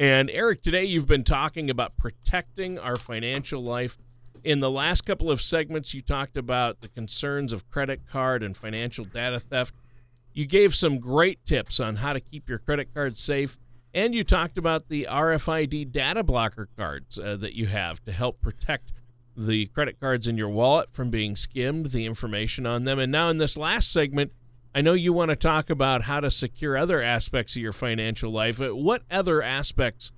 And 0.00 0.30
Eric, 0.30 0.62
today 0.62 0.84
you've 0.84 1.06
been 1.06 1.24
talking 1.24 1.68
about 1.68 1.98
protecting 1.98 2.78
our 2.78 2.96
financial 2.96 3.62
life. 3.62 3.98
In 4.42 4.60
the 4.60 4.70
last 4.70 5.02
couple 5.02 5.30
of 5.30 5.42
segments, 5.42 5.92
you 5.92 6.00
talked 6.00 6.38
about 6.38 6.80
the 6.80 6.88
concerns 6.88 7.52
of 7.52 7.68
credit 7.68 8.06
card 8.08 8.42
and 8.42 8.56
financial 8.56 9.04
data 9.04 9.38
theft. 9.38 9.74
You 10.32 10.46
gave 10.46 10.74
some 10.74 11.00
great 11.00 11.44
tips 11.44 11.78
on 11.78 11.96
how 11.96 12.14
to 12.14 12.20
keep 12.20 12.48
your 12.48 12.56
credit 12.56 12.94
card 12.94 13.18
safe. 13.18 13.58
And 13.92 14.14
you 14.14 14.24
talked 14.24 14.56
about 14.56 14.88
the 14.88 15.06
RFID 15.10 15.92
data 15.92 16.24
blocker 16.24 16.70
cards 16.78 17.18
uh, 17.18 17.36
that 17.36 17.52
you 17.52 17.66
have 17.66 18.02
to 18.04 18.12
help 18.12 18.40
protect 18.40 18.92
the 19.36 19.66
credit 19.66 20.00
cards 20.00 20.26
in 20.26 20.38
your 20.38 20.48
wallet 20.48 20.88
from 20.92 21.10
being 21.10 21.36
skimmed, 21.36 21.88
the 21.88 22.06
information 22.06 22.64
on 22.64 22.84
them. 22.84 22.98
And 22.98 23.12
now, 23.12 23.28
in 23.28 23.36
this 23.36 23.54
last 23.54 23.92
segment, 23.92 24.32
I 24.74 24.82
know 24.82 24.92
you 24.92 25.12
want 25.12 25.30
to 25.30 25.36
talk 25.36 25.68
about 25.68 26.02
how 26.02 26.20
to 26.20 26.30
secure 26.30 26.76
other 26.76 27.02
aspects 27.02 27.56
of 27.56 27.62
your 27.62 27.72
financial 27.72 28.30
life. 28.30 28.60
What 28.60 29.02
other 29.10 29.42
aspects 29.42 30.12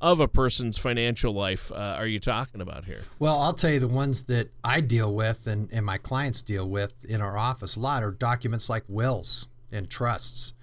of 0.00 0.20
a 0.20 0.28
person's 0.28 0.78
financial 0.78 1.32
life 1.32 1.72
uh, 1.72 1.96
are 1.98 2.06
you 2.06 2.20
talking 2.20 2.60
about 2.60 2.84
here? 2.84 3.00
Well, 3.18 3.40
I'll 3.40 3.52
tell 3.52 3.72
you 3.72 3.80
the 3.80 3.88
ones 3.88 4.24
that 4.24 4.50
I 4.62 4.80
deal 4.80 5.12
with 5.12 5.46
and, 5.46 5.68
and 5.72 5.84
my 5.84 5.98
clients 5.98 6.42
deal 6.42 6.68
with 6.68 7.04
in 7.04 7.20
our 7.20 7.36
office 7.36 7.76
a 7.76 7.80
lot 7.80 8.02
are 8.02 8.12
documents 8.12 8.70
like 8.70 8.84
wills 8.88 9.48
and 9.72 9.90
trusts, 9.90 10.54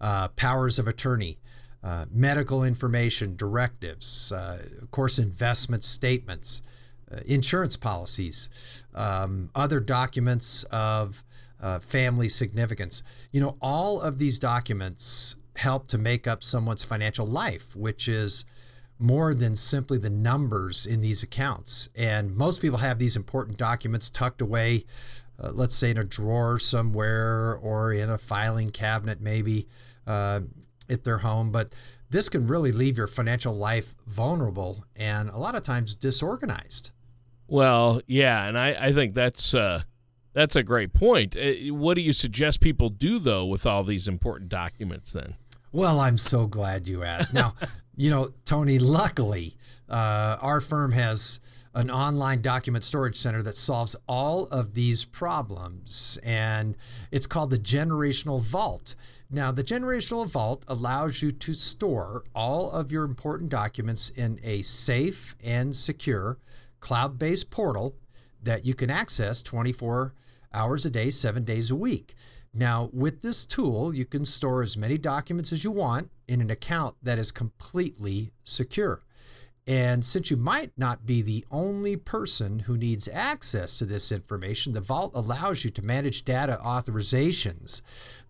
uh, 0.00 0.28
powers 0.28 0.78
of 0.78 0.86
attorney, 0.86 1.38
uh, 1.82 2.04
medical 2.10 2.64
information, 2.64 3.36
directives, 3.36 4.32
uh, 4.32 4.58
of 4.82 4.90
course, 4.90 5.18
investment 5.18 5.82
statements, 5.84 6.62
uh, 7.10 7.20
insurance 7.26 7.76
policies, 7.76 8.84
um, 8.94 9.50
other 9.54 9.80
documents 9.80 10.64
of 10.64 11.24
uh, 11.62 11.78
family 11.78 12.28
significance. 12.28 13.02
You 13.32 13.40
know, 13.40 13.56
all 13.60 14.00
of 14.00 14.18
these 14.18 14.38
documents 14.38 15.36
help 15.56 15.88
to 15.88 15.98
make 15.98 16.26
up 16.26 16.42
someone's 16.42 16.84
financial 16.84 17.26
life, 17.26 17.76
which 17.76 18.08
is 18.08 18.44
more 18.98 19.34
than 19.34 19.56
simply 19.56 19.98
the 19.98 20.10
numbers 20.10 20.86
in 20.86 21.00
these 21.00 21.22
accounts. 21.22 21.88
And 21.96 22.36
most 22.36 22.60
people 22.60 22.78
have 22.78 22.98
these 22.98 23.16
important 23.16 23.56
documents 23.56 24.10
tucked 24.10 24.42
away, 24.42 24.84
uh, 25.38 25.52
let's 25.54 25.74
say 25.74 25.90
in 25.90 25.98
a 25.98 26.04
drawer 26.04 26.58
somewhere 26.58 27.54
or 27.56 27.92
in 27.92 28.10
a 28.10 28.18
filing 28.18 28.70
cabinet, 28.70 29.20
maybe 29.20 29.66
uh, 30.06 30.40
at 30.90 31.04
their 31.04 31.18
home. 31.18 31.50
But 31.50 31.74
this 32.10 32.28
can 32.28 32.46
really 32.46 32.72
leave 32.72 32.98
your 32.98 33.06
financial 33.06 33.54
life 33.54 33.94
vulnerable 34.06 34.84
and 34.94 35.30
a 35.30 35.38
lot 35.38 35.54
of 35.54 35.62
times 35.62 35.94
disorganized. 35.94 36.92
Well, 37.48 38.02
yeah, 38.06 38.44
and 38.44 38.58
I, 38.58 38.76
I 38.78 38.92
think 38.92 39.14
that's 39.14 39.54
uh, 39.54 39.82
that's 40.32 40.56
a 40.56 40.62
great 40.62 40.92
point. 40.92 41.36
Uh, 41.36 41.74
what 41.74 41.94
do 41.94 42.00
you 42.00 42.12
suggest 42.12 42.60
people 42.60 42.88
do 42.88 43.18
though 43.18 43.44
with 43.44 43.66
all 43.66 43.84
these 43.84 44.08
important 44.08 44.50
documents 44.50 45.12
then? 45.12 45.34
Well, 45.72 46.00
I'm 46.00 46.18
so 46.18 46.46
glad 46.46 46.88
you 46.88 47.04
asked. 47.04 47.32
Now, 47.32 47.54
you 47.96 48.10
know, 48.10 48.28
Tony, 48.44 48.78
luckily, 48.78 49.54
uh, 49.88 50.36
our 50.40 50.60
firm 50.60 50.92
has 50.92 51.40
an 51.74 51.90
online 51.90 52.42
document 52.42 52.82
storage 52.82 53.14
center 53.14 53.42
that 53.42 53.54
solves 53.54 53.94
all 54.08 54.46
of 54.46 54.74
these 54.74 55.04
problems, 55.04 56.18
and 56.24 56.76
it's 57.12 57.26
called 57.26 57.50
the 57.50 57.58
Generational 57.58 58.40
Vault. 58.40 58.96
Now, 59.30 59.52
the 59.52 59.62
Generational 59.62 60.28
Vault 60.28 60.64
allows 60.66 61.22
you 61.22 61.30
to 61.30 61.54
store 61.54 62.24
all 62.34 62.72
of 62.72 62.90
your 62.90 63.04
important 63.04 63.50
documents 63.50 64.10
in 64.10 64.40
a 64.42 64.62
safe 64.62 65.36
and 65.44 65.76
secure 65.76 66.38
cloud 66.80 67.18
based 67.18 67.50
portal 67.50 67.94
that 68.42 68.64
you 68.64 68.74
can 68.74 68.90
access 68.90 69.42
24 69.42 70.14
hours 70.52 70.84
a 70.84 70.90
day, 70.90 71.10
seven 71.10 71.44
days 71.44 71.70
a 71.70 71.76
week. 71.76 72.14
Now, 72.52 72.90
with 72.92 73.22
this 73.22 73.46
tool, 73.46 73.94
you 73.94 74.04
can 74.04 74.24
store 74.24 74.62
as 74.62 74.76
many 74.76 74.98
documents 74.98 75.52
as 75.52 75.62
you 75.62 75.70
want 75.70 76.10
in 76.26 76.40
an 76.40 76.50
account 76.50 76.96
that 77.02 77.18
is 77.18 77.30
completely 77.30 78.32
secure. 78.42 79.02
And 79.66 80.04
since 80.04 80.30
you 80.32 80.36
might 80.36 80.72
not 80.76 81.06
be 81.06 81.22
the 81.22 81.44
only 81.50 81.94
person 81.94 82.60
who 82.60 82.76
needs 82.76 83.08
access 83.12 83.78
to 83.78 83.84
this 83.84 84.10
information, 84.10 84.72
the 84.72 84.80
Vault 84.80 85.12
allows 85.14 85.64
you 85.64 85.70
to 85.70 85.82
manage 85.82 86.24
data 86.24 86.58
authorizations 86.64 87.82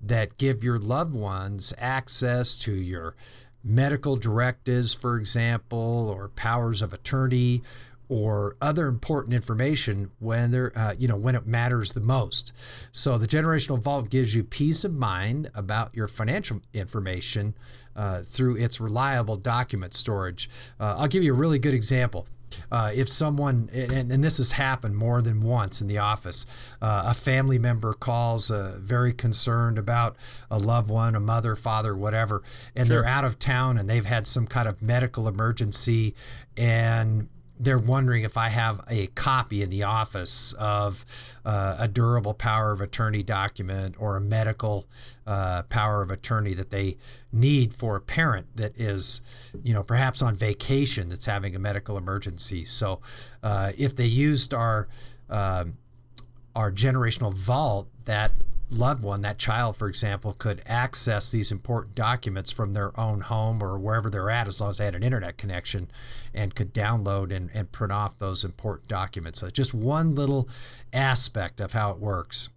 that 0.02 0.36
give 0.36 0.62
your 0.62 0.78
loved 0.78 1.14
ones 1.14 1.72
access 1.78 2.58
to 2.58 2.72
your 2.72 3.14
medical 3.62 4.16
directives, 4.16 4.94
for 4.94 5.16
example, 5.16 6.14
or 6.14 6.28
powers 6.28 6.82
of 6.82 6.92
attorney, 6.92 7.62
or 8.10 8.56
other 8.60 8.88
important 8.88 9.32
information 9.32 10.10
when 10.18 10.50
they 10.50 10.66
uh, 10.74 10.92
you 10.98 11.06
know 11.08 11.16
when 11.16 11.34
it 11.34 11.46
matters 11.46 11.92
the 11.92 12.00
most. 12.00 12.94
So 12.94 13.16
the 13.16 13.26
generational 13.26 13.80
vault 13.80 14.10
gives 14.10 14.34
you 14.34 14.42
peace 14.42 14.84
of 14.84 14.92
mind 14.92 15.48
about 15.54 15.94
your 15.94 16.08
financial 16.08 16.60
information 16.74 17.54
uh, 17.94 18.22
through 18.22 18.56
its 18.56 18.80
reliable 18.80 19.36
document 19.36 19.94
storage. 19.94 20.48
Uh, 20.80 20.96
I'll 20.98 21.06
give 21.06 21.22
you 21.22 21.32
a 21.32 21.36
really 21.36 21.60
good 21.60 21.74
example. 21.74 22.26
Uh, 22.72 22.90
if 22.94 23.08
someone, 23.08 23.68
and, 23.72 24.10
and, 24.10 24.24
this 24.24 24.38
has 24.38 24.52
happened 24.52 24.96
more 24.96 25.22
than 25.22 25.40
once 25.40 25.80
in 25.80 25.86
the 25.86 25.98
office, 25.98 26.74
uh, 26.82 27.04
a 27.06 27.14
family 27.14 27.60
member 27.60 27.92
calls 27.92 28.50
uh, 28.50 28.76
very 28.80 29.12
concerned 29.12 29.78
about 29.78 30.16
a 30.50 30.58
loved 30.58 30.90
one, 30.90 31.14
a 31.14 31.20
mother, 31.20 31.54
father, 31.54 31.96
whatever, 31.96 32.42
and 32.74 32.88
sure. 32.88 33.02
they're 33.02 33.08
out 33.08 33.24
of 33.24 33.38
town 33.38 33.78
and 33.78 33.88
they've 33.88 34.04
had 34.04 34.26
some 34.26 34.48
kind 34.48 34.68
of 34.68 34.82
medical 34.82 35.28
emergency 35.28 36.12
and 36.56 37.28
they're 37.60 37.78
wondering 37.78 38.22
if 38.22 38.38
I 38.38 38.48
have 38.48 38.80
a 38.88 39.08
copy 39.08 39.62
in 39.62 39.68
the 39.68 39.82
office 39.82 40.54
of 40.54 41.04
uh, 41.44 41.76
a 41.78 41.88
durable 41.88 42.32
power 42.32 42.72
of 42.72 42.80
attorney 42.80 43.22
document 43.22 43.96
or 43.98 44.16
a 44.16 44.20
medical 44.20 44.86
uh, 45.26 45.62
power 45.64 46.02
of 46.02 46.10
attorney 46.10 46.54
that 46.54 46.70
they 46.70 46.96
need 47.32 47.74
for 47.74 47.96
a 47.96 48.00
parent 48.00 48.46
that 48.56 48.78
is, 48.80 49.54
you 49.62 49.74
know, 49.74 49.82
perhaps 49.82 50.22
on 50.22 50.34
vacation 50.34 51.10
that's 51.10 51.26
having 51.26 51.54
a 51.54 51.58
medical 51.58 51.98
emergency. 51.98 52.64
So 52.64 53.00
uh, 53.42 53.72
if 53.78 53.94
they 53.94 54.06
used 54.06 54.54
our 54.54 54.88
um, 55.28 55.76
our 56.56 56.72
generational 56.72 57.32
vault, 57.32 57.88
that 58.06 58.32
loved 58.70 59.02
one, 59.02 59.22
that 59.22 59.38
child, 59.38 59.76
for 59.76 59.88
example, 59.88 60.32
could 60.32 60.62
access 60.66 61.32
these 61.32 61.52
important 61.52 61.94
documents 61.94 62.50
from 62.50 62.72
their 62.72 62.98
own 62.98 63.20
home 63.20 63.62
or 63.62 63.78
wherever 63.78 64.08
they're 64.08 64.30
at, 64.30 64.46
as 64.46 64.60
long 64.60 64.70
as 64.70 64.78
they 64.78 64.84
had 64.84 64.94
an 64.94 65.02
internet 65.02 65.36
connection, 65.38 65.90
and 66.34 66.54
could 66.54 66.72
download 66.72 67.34
and, 67.34 67.50
and 67.54 67.72
print 67.72 67.92
off 67.92 68.18
those 68.18 68.44
important 68.44 68.88
documents. 68.88 69.40
So, 69.40 69.50
just 69.50 69.74
one 69.74 70.14
little 70.14 70.48
aspect 70.92 71.60
of 71.60 71.72
how 71.72 71.92
it 71.92 71.98
works. 71.98 72.50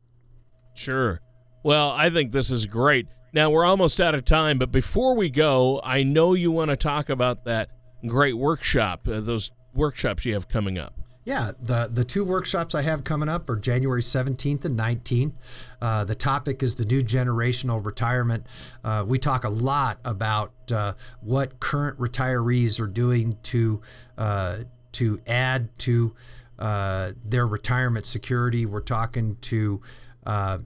Sure. 0.76 1.20
Well, 1.64 1.92
I 1.92 2.10
think 2.10 2.32
this 2.32 2.52
is 2.52 2.66
great. 2.66 3.08
Now, 3.34 3.50
we're 3.50 3.66
almost 3.66 4.00
out 4.00 4.14
of 4.14 4.26
time, 4.26 4.60
but 4.60 4.72
before 4.72 5.16
we 5.16 5.30
go, 5.30 5.82
I 5.84 6.04
know 6.04 6.34
you 6.34 6.52
want 6.52 6.70
to 6.70 6.76
talk 6.76 7.10
about 7.10 7.46
that 7.46 7.70
great 8.06 8.38
workshop, 8.38 9.08
uh, 9.08 9.20
those 9.22 9.50
workshops 9.74 10.26
you 10.26 10.34
have 10.34 10.48
coming 10.48 10.78
up. 10.78 10.94
Yeah, 11.26 11.52
the, 11.62 11.90
the 11.92 12.04
two 12.04 12.26
workshops 12.26 12.76
I 12.76 12.82
have 12.82 13.06
coming 13.06 13.30
up 13.30 13.50
are 13.50 13.56
January 13.56 14.02
17th 14.02 14.66
and 14.66 14.78
19th. 14.78 15.72
Uh, 15.82 16.04
the 16.04 16.16
topic 16.16 16.62
is 16.62 16.76
the 16.76 16.86
new 16.86 17.02
generational 17.02 17.84
retirement. 17.86 18.46
Uh, 18.84 19.06
we 19.08 19.18
talk 19.18 19.46
a 19.46 19.50
lot 19.50 20.00
about 20.04 20.52
uh, 20.74 20.94
what 21.22 21.62
current 21.62 21.98
retirees 21.98 22.82
are 22.82 22.88
doing 22.88 23.38
to 23.44 23.82
uh, 24.18 24.58
to 24.94 25.20
add 25.26 25.76
to 25.80 26.14
uh, 26.60 27.12
their 27.24 27.48
retirement 27.48 28.06
security. 28.06 28.66
We're 28.66 28.82
talking 28.82 29.38
to 29.42 29.82
uh, 30.26 30.60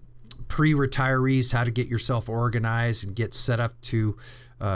pre-retirees 0.47 1.53
how 1.53 1.63
to 1.63 1.71
get 1.71 1.87
yourself 1.87 2.29
organized 2.29 3.05
and 3.05 3.15
get 3.15 3.33
set 3.33 3.59
up 3.59 3.79
to 3.83 4.17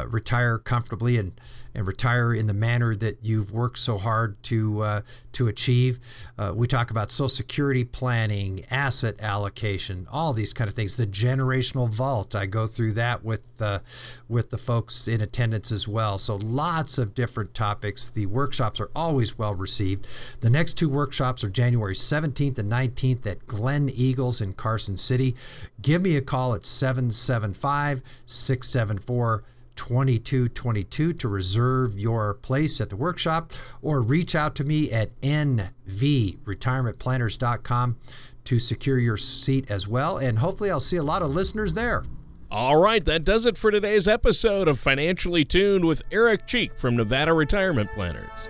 retire 0.08 0.58
comfortably 0.58 1.17
and 1.17 1.34
and 1.74 1.88
retire 1.88 2.34
in 2.34 2.48
the 2.48 2.54
manner 2.54 2.96
that 2.96 3.20
you've 3.22 3.52
worked 3.52 3.78
so 3.78 3.98
hard 3.98 4.41
to 4.44 4.82
uh, 4.82 5.02
to 5.32 5.48
achieve. 5.48 6.00
Uh, 6.38 6.54
we 6.56 6.67
talk 6.67 6.91
about 6.91 7.12
Social 7.12 7.30
Security 7.30 7.84
planning, 7.84 8.65
asset 8.70 9.15
allocation, 9.22 10.08
all 10.12 10.34
these 10.34 10.54
kind 10.54 10.67
of 10.67 10.74
things. 10.74 10.98
The 10.98 11.08
generational 11.08 11.89
vault. 11.89 12.36
I 12.36 12.46
go 12.46 12.67
through 12.67 12.94
that 12.94 13.24
with 13.24 13.62
uh, 13.62 13.80
with 14.28 14.50
the 14.50 14.58
folks 14.58 15.08
in 15.08 15.22
attendance 15.22 15.72
as 15.72 15.88
well. 15.88 16.17
So 16.17 16.36
lots 16.38 16.98
of 16.98 17.13
different 17.13 17.54
topics. 17.54 18.10
The 18.10 18.26
workshops 18.26 18.80
are 18.80 18.91
always 18.96 19.38
well 19.38 19.56
received. 19.56 20.08
The 20.41 20.50
next 20.50 20.74
two 20.74 20.89
workshops 20.89 21.44
are 21.44 21.50
January 21.50 21.96
17th 21.96 22.58
and 22.58 22.72
19th 22.72 23.26
at 23.28 23.46
Glen 23.46 23.89
Eagles 23.94 24.41
in 24.41 24.54
Carson 24.54 24.98
City. 24.98 25.36
Give 25.82 26.02
me 26.02 26.17
a 26.17 26.22
call 26.22 26.54
at 26.54 26.65
775 26.65 28.02
674 28.26 29.44
2222 29.75 31.13
to 31.13 31.27
reserve 31.27 31.99
your 31.99 32.36
place 32.36 32.79
at 32.81 32.89
the 32.89 32.95
workshop 32.95 33.51
or 33.81 34.01
reach 34.01 34.36
out 34.36 34.55
to 34.55 34.63
me 34.63 34.91
at 34.91 35.19
nvretirementplanners.com 35.21 37.97
to 38.43 38.60
secure 38.60 38.99
your 38.99 39.17
seat 39.17 39.71
as 39.71 39.88
well. 39.88 40.17
And 40.17 40.38
hopefully, 40.38 40.69
I'll 40.71 40.79
see 40.79 40.97
a 40.97 41.03
lot 41.03 41.21
of 41.21 41.36
listeners 41.36 41.73
there. 41.73 42.03
All 42.49 42.77
right, 42.77 43.03
that 43.05 43.23
does 43.23 43.45
it 43.45 43.57
for 43.57 43.71
today's 43.71 44.10
episode 44.10 44.67
of 44.67 44.77
Financially 44.77 45.45
Tuned 45.45 45.86
with 45.86 46.01
Eric 46.12 46.47
Cheek 46.47 46.77
from 46.77 46.97
Nevada 46.97 47.34
Retirement 47.34 47.89
Planners. 47.93 48.49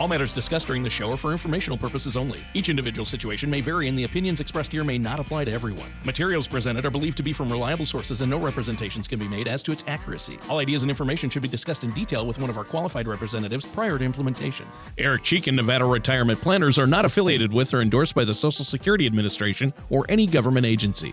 All 0.00 0.08
matters 0.08 0.32
discussed 0.32 0.66
during 0.66 0.82
the 0.82 0.88
show 0.88 1.12
are 1.12 1.16
for 1.18 1.30
informational 1.30 1.76
purposes 1.76 2.16
only. 2.16 2.42
Each 2.54 2.70
individual 2.70 3.04
situation 3.04 3.50
may 3.50 3.60
vary, 3.60 3.86
and 3.86 3.98
the 3.98 4.04
opinions 4.04 4.40
expressed 4.40 4.72
here 4.72 4.82
may 4.82 4.96
not 4.96 5.20
apply 5.20 5.44
to 5.44 5.52
everyone. 5.52 5.90
Materials 6.04 6.48
presented 6.48 6.86
are 6.86 6.90
believed 6.90 7.18
to 7.18 7.22
be 7.22 7.34
from 7.34 7.52
reliable 7.52 7.84
sources, 7.84 8.22
and 8.22 8.30
no 8.30 8.38
representations 8.38 9.06
can 9.06 9.18
be 9.18 9.28
made 9.28 9.46
as 9.46 9.62
to 9.62 9.72
its 9.72 9.84
accuracy. 9.86 10.38
All 10.48 10.58
ideas 10.58 10.82
and 10.84 10.90
information 10.90 11.28
should 11.28 11.42
be 11.42 11.48
discussed 11.48 11.84
in 11.84 11.90
detail 11.90 12.26
with 12.26 12.38
one 12.38 12.48
of 12.48 12.56
our 12.56 12.64
qualified 12.64 13.06
representatives 13.06 13.66
prior 13.66 13.98
to 13.98 14.04
implementation. 14.04 14.66
Eric 14.96 15.22
Cheek 15.22 15.48
and 15.48 15.56
Nevada 15.56 15.84
Retirement 15.84 16.40
Planners 16.40 16.78
are 16.78 16.86
not 16.86 17.04
affiliated 17.04 17.52
with 17.52 17.74
or 17.74 17.82
endorsed 17.82 18.14
by 18.14 18.24
the 18.24 18.32
Social 18.32 18.64
Security 18.64 19.04
Administration 19.04 19.74
or 19.90 20.06
any 20.08 20.26
government 20.26 20.64
agency. 20.64 21.12